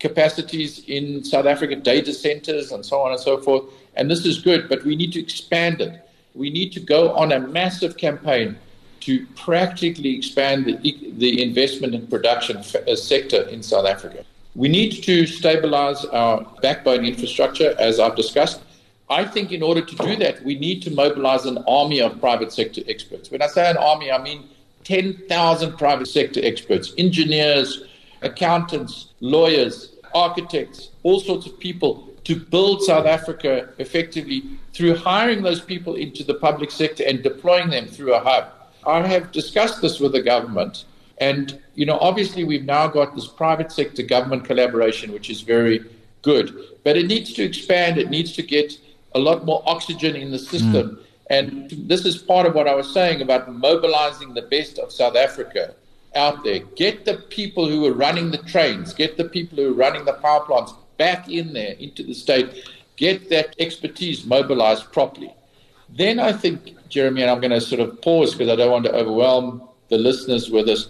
capacities 0.00 0.84
in 0.86 1.24
South 1.24 1.46
Africa, 1.46 1.76
data 1.76 2.12
centers, 2.12 2.72
and 2.72 2.84
so 2.84 3.00
on 3.00 3.12
and 3.12 3.20
so 3.20 3.40
forth. 3.40 3.64
And 3.96 4.10
this 4.10 4.26
is 4.26 4.40
good, 4.40 4.68
but 4.68 4.84
we 4.84 4.96
need 4.96 5.12
to 5.12 5.20
expand 5.20 5.80
it. 5.80 6.00
We 6.34 6.50
need 6.50 6.72
to 6.72 6.80
go 6.80 7.12
on 7.14 7.32
a 7.32 7.40
massive 7.40 7.96
campaign 7.96 8.56
to 9.00 9.26
practically 9.36 10.16
expand 10.16 10.64
the, 10.66 11.12
the 11.18 11.42
investment 11.42 11.94
and 11.94 12.08
production 12.08 12.56
uh, 12.58 12.96
sector 12.96 13.42
in 13.48 13.62
South 13.62 13.86
Africa. 13.86 14.24
We 14.54 14.68
need 14.68 15.02
to 15.04 15.26
stabilize 15.26 16.04
our 16.06 16.46
backbone 16.62 17.04
infrastructure, 17.04 17.74
as 17.78 18.00
I've 18.00 18.16
discussed. 18.16 18.60
I 19.10 19.24
think 19.24 19.52
in 19.52 19.62
order 19.62 19.82
to 19.82 19.96
do 19.96 20.16
that, 20.16 20.42
we 20.44 20.58
need 20.58 20.82
to 20.82 20.90
mobilize 20.90 21.44
an 21.44 21.58
army 21.68 22.00
of 22.00 22.18
private 22.20 22.52
sector 22.52 22.80
experts. 22.88 23.30
When 23.30 23.42
I 23.42 23.48
say 23.48 23.70
an 23.70 23.76
army, 23.76 24.10
I 24.10 24.22
mean 24.22 24.48
10,000 24.84 25.76
private 25.76 26.06
sector 26.06 26.40
experts, 26.42 26.94
engineers, 26.96 27.84
accountants, 28.22 29.08
lawyers, 29.20 29.94
architects, 30.14 30.90
all 31.02 31.20
sorts 31.20 31.46
of 31.46 31.58
people 31.58 32.08
to 32.24 32.36
build 32.36 32.82
South 32.82 33.06
Africa 33.06 33.68
effectively 33.78 34.42
through 34.72 34.96
hiring 34.96 35.42
those 35.42 35.60
people 35.60 35.94
into 35.94 36.24
the 36.24 36.34
public 36.34 36.70
sector 36.70 37.04
and 37.06 37.22
deploying 37.22 37.68
them 37.68 37.86
through 37.86 38.14
a 38.14 38.20
hub. 38.20 38.50
I 38.86 39.06
have 39.06 39.32
discussed 39.32 39.82
this 39.82 40.00
with 40.00 40.12
the 40.12 40.22
government, 40.22 40.84
and 41.18 41.60
you 41.74 41.86
know, 41.86 41.98
obviously, 42.00 42.44
we've 42.44 42.64
now 42.64 42.86
got 42.86 43.14
this 43.14 43.26
private 43.26 43.72
sector 43.72 44.02
government 44.02 44.44
collaboration, 44.44 45.12
which 45.12 45.30
is 45.30 45.42
very 45.42 45.84
good, 46.22 46.54
but 46.82 46.96
it 46.96 47.06
needs 47.06 47.32
to 47.34 47.42
expand. 47.42 47.98
It 47.98 48.10
needs 48.10 48.32
to 48.32 48.42
get 48.42 48.78
a 49.14 49.18
lot 49.18 49.44
more 49.44 49.62
oxygen 49.66 50.16
in 50.16 50.30
the 50.30 50.38
system. 50.38 50.90
Mm. 50.90 50.98
And 51.30 51.70
this 51.88 52.04
is 52.04 52.18
part 52.18 52.46
of 52.46 52.54
what 52.54 52.68
I 52.68 52.74
was 52.74 52.92
saying 52.92 53.22
about 53.22 53.52
mobilizing 53.52 54.34
the 54.34 54.42
best 54.42 54.78
of 54.78 54.92
South 54.92 55.16
Africa 55.16 55.74
out 56.14 56.44
there. 56.44 56.60
Get 56.76 57.04
the 57.04 57.16
people 57.28 57.68
who 57.68 57.86
are 57.86 57.92
running 57.92 58.30
the 58.30 58.38
trains, 58.38 58.92
get 58.92 59.16
the 59.16 59.24
people 59.24 59.56
who 59.56 59.70
are 59.70 59.74
running 59.74 60.04
the 60.04 60.12
power 60.14 60.44
plants 60.44 60.74
back 60.98 61.28
in 61.28 61.52
there 61.52 61.74
into 61.78 62.02
the 62.02 62.14
state, 62.14 62.68
get 62.96 63.30
that 63.30 63.54
expertise 63.58 64.24
mobilized 64.24 64.92
properly. 64.92 65.34
Then 65.88 66.18
I 66.18 66.32
think, 66.32 66.76
Jeremy, 66.88 67.22
and 67.22 67.30
I'm 67.30 67.40
going 67.40 67.50
to 67.50 67.60
sort 67.60 67.80
of 67.80 68.00
pause 68.00 68.32
because 68.32 68.48
I 68.48 68.56
don't 68.56 68.70
want 68.70 68.84
to 68.84 68.94
overwhelm 68.94 69.68
the 69.88 69.98
listeners 69.98 70.50
with 70.50 70.66
this. 70.66 70.88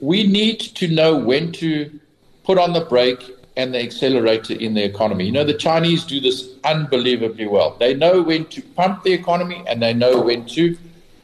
We 0.00 0.26
need 0.26 0.60
to 0.60 0.88
know 0.88 1.16
when 1.16 1.52
to 1.52 2.00
put 2.44 2.58
on 2.58 2.72
the 2.72 2.84
brake 2.84 3.36
and 3.56 3.72
the 3.72 3.82
accelerator 3.82 4.54
in 4.54 4.74
the 4.74 4.84
economy. 4.84 5.24
You 5.24 5.32
know, 5.32 5.44
the 5.44 5.54
Chinese 5.54 6.04
do 6.04 6.20
this 6.20 6.50
unbelievably 6.64 7.46
well. 7.46 7.76
They 7.78 7.94
know 7.94 8.22
when 8.22 8.44
to 8.46 8.62
pump 8.62 9.02
the 9.02 9.12
economy 9.12 9.62
and 9.66 9.82
they 9.82 9.94
know 9.94 10.20
when 10.20 10.46
to 10.46 10.76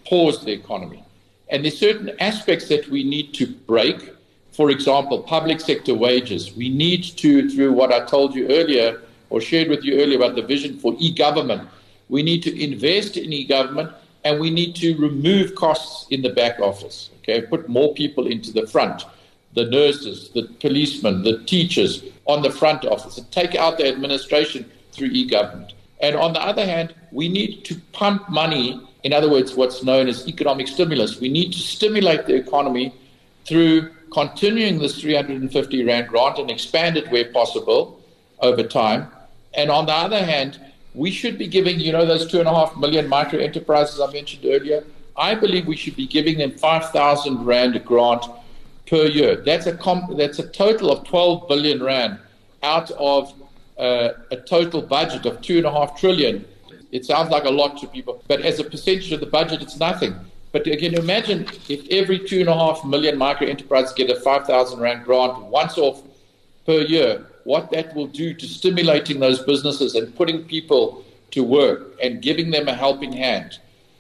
pause 0.07 0.45
the 0.45 0.53
economy. 0.53 1.05
And 1.51 1.65
there's 1.65 1.79
certain 1.79 2.13
aspects 2.21 2.69
that 2.69 2.89
we 2.89 3.05
need 3.05 3.35
to 3.35 3.47
brake 3.47 4.13
for 4.53 4.71
example, 4.71 5.23
public 5.23 5.61
sector 5.61 5.95
wages. 5.95 6.55
We 6.55 6.69
need 6.69 7.05
to, 7.17 7.49
through 7.51 7.73
what 7.73 7.91
I 7.91 8.05
told 8.05 8.35
you 8.35 8.49
earlier 8.49 9.01
or 9.31 9.41
shared 9.41 9.69
with 9.69 9.83
you 9.83 10.01
earlier 10.01 10.19
about 10.19 10.37
the 10.37 10.43
vision 10.43 10.79
for 10.79 10.95
e 10.99 11.13
government, 11.13 11.69
we 12.11 12.23
need 12.23 12.43
to 12.43 12.63
invest 12.63 13.17
in 13.17 13.33
e 13.33 13.45
government 13.45 13.91
and 14.25 14.39
we 14.39 14.51
need 14.51 14.77
to 14.77 14.95
remove 14.99 15.55
costs 15.55 16.07
in 16.11 16.21
the 16.21 16.29
back 16.29 16.61
office. 16.61 17.09
Okay, 17.19 17.41
put 17.41 17.69
more 17.69 17.95
people 17.95 18.27
into 18.27 18.53
the 18.53 18.67
front 18.67 19.07
the 19.55 19.65
nurses, 19.67 20.31
the 20.31 20.45
policemen, 20.61 21.23
the 21.23 21.39
teachers 21.45 22.05
on 22.27 22.43
the 22.43 22.51
front 22.51 22.85
office, 22.85 23.19
and 23.19 23.31
take 23.31 23.55
out 23.55 23.79
the 23.79 23.87
administration 23.87 24.71
through 24.93 25.09
e 25.09 25.27
government. 25.27 25.73
And 26.01 26.17
on 26.17 26.33
the 26.33 26.43
other 26.43 26.65
hand, 26.65 26.95
we 27.13 27.29
need 27.29 27.65
to 27.67 27.77
pump 27.93 28.29
money, 28.29 28.81
in 29.05 29.13
other 29.13 29.31
words, 29.31 29.55
what's 29.55 29.83
known 29.83 30.09
as 30.09 30.27
economic 30.27 30.69
stimulus. 30.69 31.21
We 31.21 31.29
need 31.29 31.53
to 31.53 31.59
stimulate 31.59 32.27
the 32.27 32.35
economy 32.35 32.95
through 33.45 33.91
continuing 34.13 34.79
this 34.79 35.01
350 35.01 35.85
Rand 35.85 36.09
grant 36.09 36.39
and 36.39 36.51
expand 36.51 36.97
it 36.97 37.11
where 37.11 37.31
possible 37.33 38.01
over 38.41 38.63
time. 38.63 39.09
And 39.55 39.71
on 39.71 39.87
the 39.87 39.93
other 39.93 40.23
hand, 40.25 40.61
we 40.95 41.11
should 41.11 41.39
be 41.39 41.47
giving, 41.47 41.81
you 41.81 41.93
know, 41.93 42.05
those 42.05 42.31
two 42.31 42.39
and 42.39 42.49
a 42.49 42.55
half 42.55 42.77
million 42.77 43.09
micro 43.09 43.39
enterprises 43.39 44.01
I 44.01 44.11
mentioned 44.13 44.45
earlier. 44.45 44.85
I 45.17 45.35
believe 45.35 45.67
we 45.67 45.77
should 45.77 45.97
be 45.97 46.07
giving 46.07 46.39
them 46.39 46.53
5,000 46.53 47.45
Rand 47.45 47.83
grant 47.85 48.25
per 48.93 49.07
year. 49.07 49.37
That's 49.37 49.65
a, 49.65 49.75
comp- 49.75 50.19
that's 50.19 50.39
a 50.39 50.47
total 50.49 50.91
of 50.91 51.09
12 51.09 51.49
billion 51.49 51.83
Rand 51.83 52.19
out 52.63 52.91
of 52.91 53.33
uh, 53.79 54.11
a 54.31 54.37
total 54.37 54.83
budget 54.83 55.25
of 55.25 55.41
two 55.41 55.57
and 55.57 55.65
a 55.65 55.73
half 55.73 55.99
trillion. 55.99 56.45
It 56.91 57.07
sounds 57.07 57.31
like 57.31 57.45
a 57.45 57.51
lot 57.51 57.79
to 57.79 57.87
people, 57.87 58.23
but 58.29 58.43
as 58.43 58.61
a 58.61 58.65
percentage 58.65 59.11
of 59.13 59.21
the 59.21 59.33
budget, 59.39 59.63
it's 59.63 59.79
nothing. 59.79 60.15
But 60.53 60.67
again, 60.67 60.93
imagine 60.93 61.47
if 61.71 61.89
every 61.89 62.19
two 62.19 62.41
and 62.41 62.51
a 62.51 62.55
half 62.55 62.85
million 62.85 63.17
micro 63.17 63.47
enterprises 63.47 63.95
get 63.95 64.11
a 64.11 64.21
5,000 64.21 64.79
Rand 64.79 65.07
grant 65.07 65.43
once 65.45 65.79
off 65.79 66.03
per 66.67 66.83
year, 66.83 67.25
what 67.45 67.71
that 67.71 67.95
will 67.95 68.09
do 68.09 68.35
to 68.35 68.47
stimulating 68.47 69.21
those 69.21 69.43
businesses 69.43 69.95
and 69.95 70.15
putting 70.15 70.45
people 70.45 71.03
to 71.31 71.43
work 71.43 71.97
and 72.03 72.21
giving 72.21 72.51
them 72.51 72.69
a 72.69 72.75
helping 72.75 73.13
hand. 73.13 73.59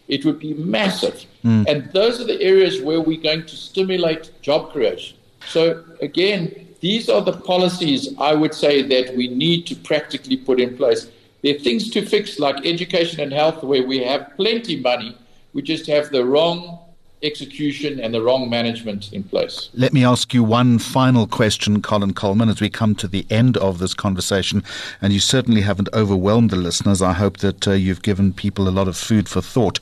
It 0.08 0.24
would 0.24 0.38
be 0.38 0.54
massive. 0.54 1.24
Mm. 1.44 1.66
And 1.68 1.92
those 1.92 2.20
are 2.20 2.24
the 2.24 2.40
areas 2.40 2.80
where 2.80 3.00
we're 3.00 3.20
going 3.20 3.46
to 3.46 3.56
stimulate 3.56 4.30
job 4.42 4.72
creation. 4.72 5.16
So, 5.46 5.84
again, 6.00 6.68
these 6.80 7.08
are 7.08 7.22
the 7.22 7.32
policies 7.32 8.14
I 8.18 8.34
would 8.34 8.54
say 8.54 8.82
that 8.82 9.16
we 9.16 9.28
need 9.28 9.66
to 9.68 9.74
practically 9.76 10.36
put 10.36 10.60
in 10.60 10.76
place. 10.76 11.10
There 11.42 11.54
are 11.54 11.58
things 11.58 11.90
to 11.90 12.04
fix 12.04 12.38
like 12.38 12.66
education 12.66 13.20
and 13.20 13.32
health 13.32 13.62
where 13.62 13.84
we 13.84 13.98
have 14.04 14.32
plenty 14.36 14.76
money 14.80 15.16
we 15.52 15.62
just 15.62 15.86
have 15.86 16.10
the 16.10 16.24
wrong 16.24 16.78
execution 17.22 18.00
and 18.00 18.12
the 18.12 18.22
wrong 18.22 18.50
management 18.50 19.12
in 19.12 19.22
place. 19.22 19.70
Let 19.74 19.92
me 19.92 20.04
ask 20.04 20.34
you 20.34 20.42
one 20.42 20.78
final 20.78 21.26
question, 21.26 21.82
Colin 21.82 22.14
Coleman, 22.14 22.48
as 22.48 22.60
we 22.60 22.68
come 22.68 22.94
to 22.96 23.08
the 23.08 23.26
end 23.30 23.56
of 23.56 23.78
this 23.78 23.94
conversation. 23.94 24.62
And 25.00 25.12
you 25.12 25.20
certainly 25.20 25.62
haven't 25.62 25.88
overwhelmed 25.92 26.50
the 26.50 26.56
listeners. 26.56 27.02
I 27.02 27.12
hope 27.12 27.38
that 27.38 27.68
uh, 27.68 27.72
you've 27.72 28.02
given 28.02 28.32
people 28.32 28.68
a 28.68 28.70
lot 28.70 28.88
of 28.88 28.96
food 28.96 29.28
for 29.28 29.40
thought. 29.40 29.78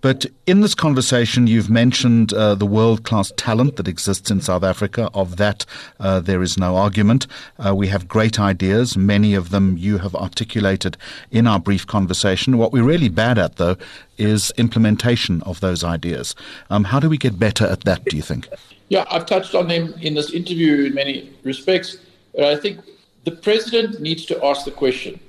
But 0.00 0.26
in 0.46 0.60
this 0.60 0.74
conversation, 0.74 1.46
you've 1.46 1.68
mentioned 1.68 2.32
uh, 2.32 2.54
the 2.54 2.66
world 2.66 3.04
class 3.04 3.32
talent 3.36 3.76
that 3.76 3.86
exists 3.86 4.30
in 4.30 4.40
South 4.40 4.62
Africa. 4.62 5.10
Of 5.12 5.36
that, 5.36 5.66
uh, 5.98 6.20
there 6.20 6.42
is 6.42 6.56
no 6.56 6.76
argument. 6.76 7.26
Uh, 7.58 7.74
we 7.74 7.88
have 7.88 8.08
great 8.08 8.40
ideas. 8.40 8.96
Many 8.96 9.34
of 9.34 9.50
them 9.50 9.76
you 9.76 9.98
have 9.98 10.14
articulated 10.14 10.96
in 11.30 11.46
our 11.46 11.60
brief 11.60 11.86
conversation. 11.86 12.56
What 12.56 12.72
we're 12.72 12.84
really 12.84 13.10
bad 13.10 13.38
at, 13.38 13.56
though, 13.56 13.76
is 14.16 14.52
implementation 14.56 15.42
of 15.42 15.60
those 15.60 15.84
ideas. 15.84 16.34
Um, 16.70 16.84
how 16.84 17.00
do 17.00 17.10
we 17.10 17.18
get 17.18 17.38
better 17.38 17.66
at 17.66 17.82
that, 17.82 18.04
do 18.06 18.16
you 18.16 18.22
think? 18.22 18.48
Yeah, 18.88 19.04
I've 19.10 19.26
touched 19.26 19.54
on 19.54 19.68
them 19.68 19.94
in 20.00 20.14
this 20.14 20.30
interview 20.30 20.86
in 20.86 20.94
many 20.94 21.32
respects. 21.42 21.98
But 22.34 22.44
I 22.44 22.56
think 22.56 22.80
the 23.24 23.32
president 23.32 24.00
needs 24.00 24.24
to 24.26 24.44
ask 24.44 24.64
the 24.64 24.70
question 24.70 25.20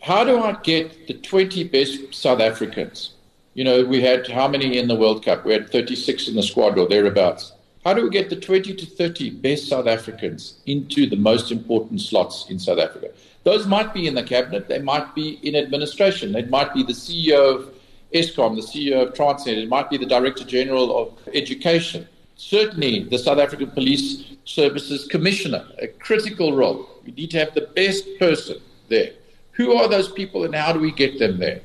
how 0.00 0.22
do 0.22 0.40
I 0.42 0.52
get 0.62 1.08
the 1.08 1.14
20 1.14 1.64
best 1.64 2.14
South 2.14 2.40
Africans? 2.40 3.14
You 3.58 3.64
know, 3.64 3.84
we 3.84 4.00
had 4.00 4.28
how 4.28 4.46
many 4.46 4.78
in 4.78 4.86
the 4.86 4.94
World 4.94 5.24
Cup? 5.24 5.44
We 5.44 5.52
had 5.52 5.68
36 5.68 6.28
in 6.28 6.36
the 6.36 6.44
squad 6.44 6.78
or 6.78 6.86
thereabouts. 6.86 7.54
How 7.84 7.92
do 7.92 8.04
we 8.04 8.08
get 8.08 8.30
the 8.30 8.36
20 8.36 8.72
to 8.72 8.86
30 8.86 9.30
best 9.30 9.66
South 9.66 9.88
Africans 9.88 10.60
into 10.66 11.10
the 11.10 11.16
most 11.16 11.50
important 11.50 12.00
slots 12.00 12.48
in 12.50 12.60
South 12.60 12.78
Africa? 12.78 13.10
Those 13.42 13.66
might 13.66 13.92
be 13.92 14.06
in 14.06 14.14
the 14.14 14.22
cabinet, 14.22 14.68
they 14.68 14.78
might 14.78 15.12
be 15.12 15.40
in 15.42 15.56
administration, 15.56 16.36
it 16.36 16.50
might 16.50 16.72
be 16.72 16.84
the 16.84 16.92
CEO 16.92 17.56
of 17.56 17.74
Eskom, 18.14 18.54
the 18.54 18.62
CEO 18.62 19.08
of 19.08 19.14
Transnet, 19.14 19.60
it 19.60 19.68
might 19.68 19.90
be 19.90 19.96
the 19.96 20.06
Director 20.06 20.44
General 20.44 20.96
of 20.96 21.18
Education. 21.34 22.06
Certainly, 22.36 23.08
the 23.10 23.18
South 23.18 23.40
African 23.40 23.72
Police 23.72 24.36
Services 24.44 25.08
Commissioner, 25.08 25.66
a 25.82 25.88
critical 25.88 26.54
role. 26.54 26.88
We 27.04 27.10
need 27.10 27.32
to 27.32 27.40
have 27.40 27.54
the 27.54 27.68
best 27.74 28.04
person 28.20 28.58
there. 28.88 29.14
Who 29.50 29.72
are 29.72 29.88
those 29.88 30.12
people 30.12 30.44
and 30.44 30.54
how 30.54 30.72
do 30.72 30.78
we 30.78 30.92
get 30.92 31.18
them 31.18 31.38
there? 31.38 31.62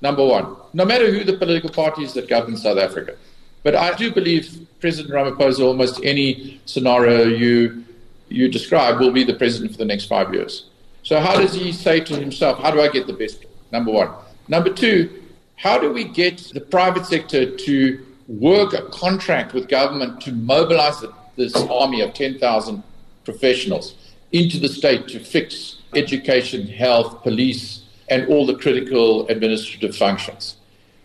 Number 0.00 0.24
one, 0.24 0.56
no 0.72 0.84
matter 0.84 1.10
who 1.10 1.24
the 1.24 1.36
political 1.36 1.70
parties 1.70 2.12
that 2.14 2.28
govern 2.28 2.56
South 2.56 2.78
Africa. 2.78 3.16
But 3.62 3.74
I 3.74 3.94
do 3.94 4.12
believe 4.12 4.66
President 4.80 5.12
Ramaphosa, 5.12 5.60
almost 5.60 6.00
any 6.04 6.60
scenario 6.66 7.24
you, 7.24 7.84
you 8.28 8.48
describe, 8.48 9.00
will 9.00 9.10
be 9.10 9.24
the 9.24 9.34
president 9.34 9.72
for 9.72 9.78
the 9.78 9.84
next 9.84 10.04
five 10.04 10.32
years. 10.32 10.66
So, 11.02 11.18
how 11.20 11.36
does 11.36 11.54
he 11.54 11.72
say 11.72 12.00
to 12.00 12.16
himself, 12.16 12.58
How 12.58 12.70
do 12.70 12.80
I 12.80 12.88
get 12.88 13.06
the 13.06 13.12
best? 13.12 13.44
Number 13.72 13.90
one. 13.90 14.10
Number 14.48 14.72
two, 14.72 15.22
how 15.56 15.78
do 15.78 15.92
we 15.92 16.04
get 16.04 16.38
the 16.52 16.60
private 16.60 17.06
sector 17.06 17.56
to 17.56 18.06
work 18.28 18.72
a 18.72 18.82
contract 18.90 19.54
with 19.54 19.68
government 19.68 20.20
to 20.22 20.32
mobilize 20.32 21.04
this 21.36 21.54
army 21.54 22.00
of 22.02 22.14
10,000 22.14 22.82
professionals 23.24 23.94
into 24.32 24.58
the 24.58 24.68
state 24.68 25.08
to 25.08 25.18
fix 25.18 25.78
education, 25.94 26.66
health, 26.66 27.22
police, 27.22 27.82
and 28.08 28.28
all 28.28 28.46
the 28.46 28.54
critical 28.54 29.26
administrative 29.28 29.96
functions? 29.96 30.56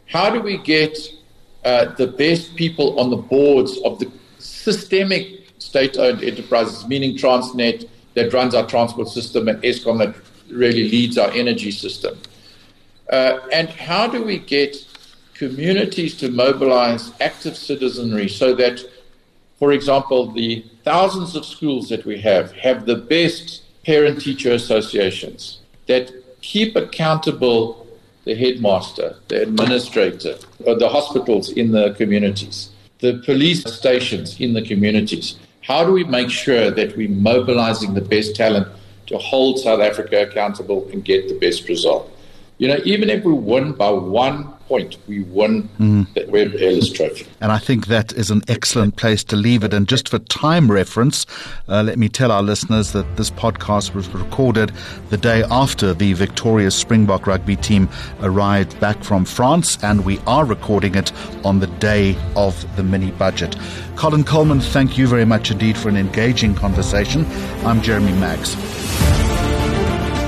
How 0.08 0.30
do 0.30 0.42
we 0.42 0.58
get 0.58 0.98
uh, 1.64 1.86
the 1.96 2.08
best 2.08 2.56
people 2.56 3.00
on 3.00 3.10
the 3.10 3.18
boards 3.18 3.78
of 3.86 4.00
the 4.00 4.12
systemic 4.40 5.48
state 5.60 5.98
owned 5.98 6.24
enterprises, 6.24 6.88
meaning 6.88 7.16
Transnet, 7.16 7.88
that 8.14 8.34
runs 8.34 8.54
our 8.54 8.68
transport 8.68 9.08
system, 9.08 9.48
and 9.48 9.62
Eskom, 9.64 9.98
that 10.00 10.16
really 10.50 10.90
leads 10.90 11.18
our 11.18 11.32
energy 11.32 11.72
system? 11.72 12.18
Uh, 13.10 13.40
and 13.52 13.70
how 13.70 14.08
do 14.08 14.24
we 14.24 14.38
get 14.38 14.76
communities 15.34 16.16
to 16.18 16.30
mobilize 16.30 17.12
active 17.20 17.58
citizenry 17.58 18.28
so 18.28 18.54
that, 18.54 18.80
for 19.58 19.72
example, 19.72 20.32
the 20.32 20.64
thousands 20.84 21.36
of 21.36 21.46
schools 21.46 21.90
that 21.90 22.06
we 22.06 22.20
have 22.20 22.52
have 22.52 22.86
the 22.86 22.96
best 22.96 23.64
parent 23.84 24.22
teacher 24.22 24.52
associations 24.52 25.60
that 25.88 26.12
keep 26.42 26.76
accountable 26.76 27.88
the 28.26 28.36
headmaster, 28.36 29.16
the 29.30 29.42
administrator, 29.42 30.36
or 30.66 30.76
the 30.76 30.90
hospitals 30.90 31.50
in 31.50 31.72
the 31.72 31.94
communities, 31.94 32.70
the 33.00 33.22
police 33.26 33.64
stations 33.64 34.40
in 34.40 34.54
the 34.54 34.62
communities. 34.62 35.38
How 35.62 35.84
do 35.84 35.92
we 35.92 36.04
make 36.04 36.30
sure 36.30 36.70
that 36.70 36.96
we're 36.96 37.10
mobilizing 37.10 37.94
the 37.94 38.02
best 38.02 38.36
talent 38.36 38.68
to 39.08 39.18
hold 39.18 39.60
South 39.60 39.82
Africa 39.82 40.24
accountable 40.24 40.88
and 40.92 41.04
get 41.04 41.28
the 41.28 41.38
best 41.40 41.68
result? 41.68 42.12
You 42.62 42.68
know, 42.68 42.78
even 42.86 43.10
if 43.10 43.24
we 43.24 43.34
win 43.34 43.72
by 43.72 43.90
one 43.90 44.48
point, 44.68 44.96
we 45.08 45.24
won 45.24 45.68
mm. 45.80 46.14
the 46.14 46.28
Webb 46.30 46.54
Ellis 46.60 46.92
Trophy. 46.92 47.26
And 47.42 47.52
I 47.52 47.58
think 47.58 47.88
that 47.88 48.14
is 48.14 48.30
an 48.30 48.44
excellent 48.48 48.98
place 48.98 49.24
to 49.24 49.36
leave 49.36 49.64
it. 49.64 49.74
And 49.74 49.88
just 49.88 50.10
for 50.10 50.20
time 50.20 50.70
reference, 50.70 51.26
uh, 51.68 51.82
let 51.82 51.98
me 51.98 52.08
tell 52.08 52.32
our 52.32 52.44
listeners 52.44 52.92
that 52.92 53.18
this 53.18 53.32
podcast 53.32 53.96
was 53.96 54.08
recorded 54.10 54.72
the 55.10 55.18
day 55.18 55.44
after 55.50 55.92
the 55.96 56.14
victorious 56.14 56.76
Springbok 56.76 57.26
rugby 57.26 57.56
team 57.56 57.90
arrived 58.22 58.80
back 58.80 59.04
from 59.04 59.26
France, 59.26 59.84
and 59.84 60.06
we 60.06 60.20
are 60.28 60.46
recording 60.46 60.94
it 60.94 61.12
on 61.44 61.62
the 61.62 61.68
day 61.80 62.16
of 62.36 62.64
the 62.76 62.84
mini 62.84 63.10
budget. 63.10 63.56
Colin 63.96 64.24
Coleman, 64.24 64.60
thank 64.60 65.00
you 65.00 65.08
very 65.08 65.26
much 65.26 65.50
indeed 65.50 65.76
for 65.76 65.90
an 65.90 65.98
engaging 65.98 66.54
conversation. 66.54 67.26
I'm 67.66 67.82
Jeremy 67.82 68.12
Maggs. 68.20 68.56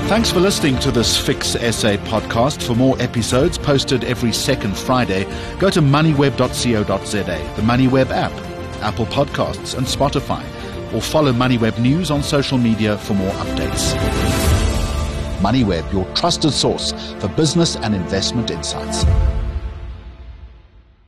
Thanks 0.06 0.30
for 0.30 0.38
listening 0.38 0.78
to 0.80 0.90
this 0.90 1.16
Fix 1.16 1.52
SA 1.52 1.96
podcast. 2.04 2.62
For 2.62 2.74
more 2.74 2.94
episodes 3.00 3.56
posted 3.56 4.04
every 4.04 4.34
second 4.34 4.76
Friday, 4.76 5.24
go 5.58 5.70
to 5.70 5.80
moneyweb.co.za, 5.80 7.22
the 7.56 7.62
MoneyWeb 7.62 8.10
app, 8.10 8.32
Apple 8.82 9.06
Podcasts, 9.06 9.76
and 9.78 9.86
Spotify, 9.86 10.44
or 10.92 11.00
follow 11.00 11.32
MoneyWeb 11.32 11.78
News 11.78 12.10
on 12.10 12.22
social 12.22 12.58
media 12.58 12.98
for 12.98 13.14
more 13.14 13.32
updates. 13.32 13.94
MoneyWeb, 15.40 15.90
your 15.90 16.04
trusted 16.14 16.52
source 16.52 16.92
for 17.18 17.28
business 17.28 17.76
and 17.76 17.94
investment 17.94 18.50
insights. 18.50 19.04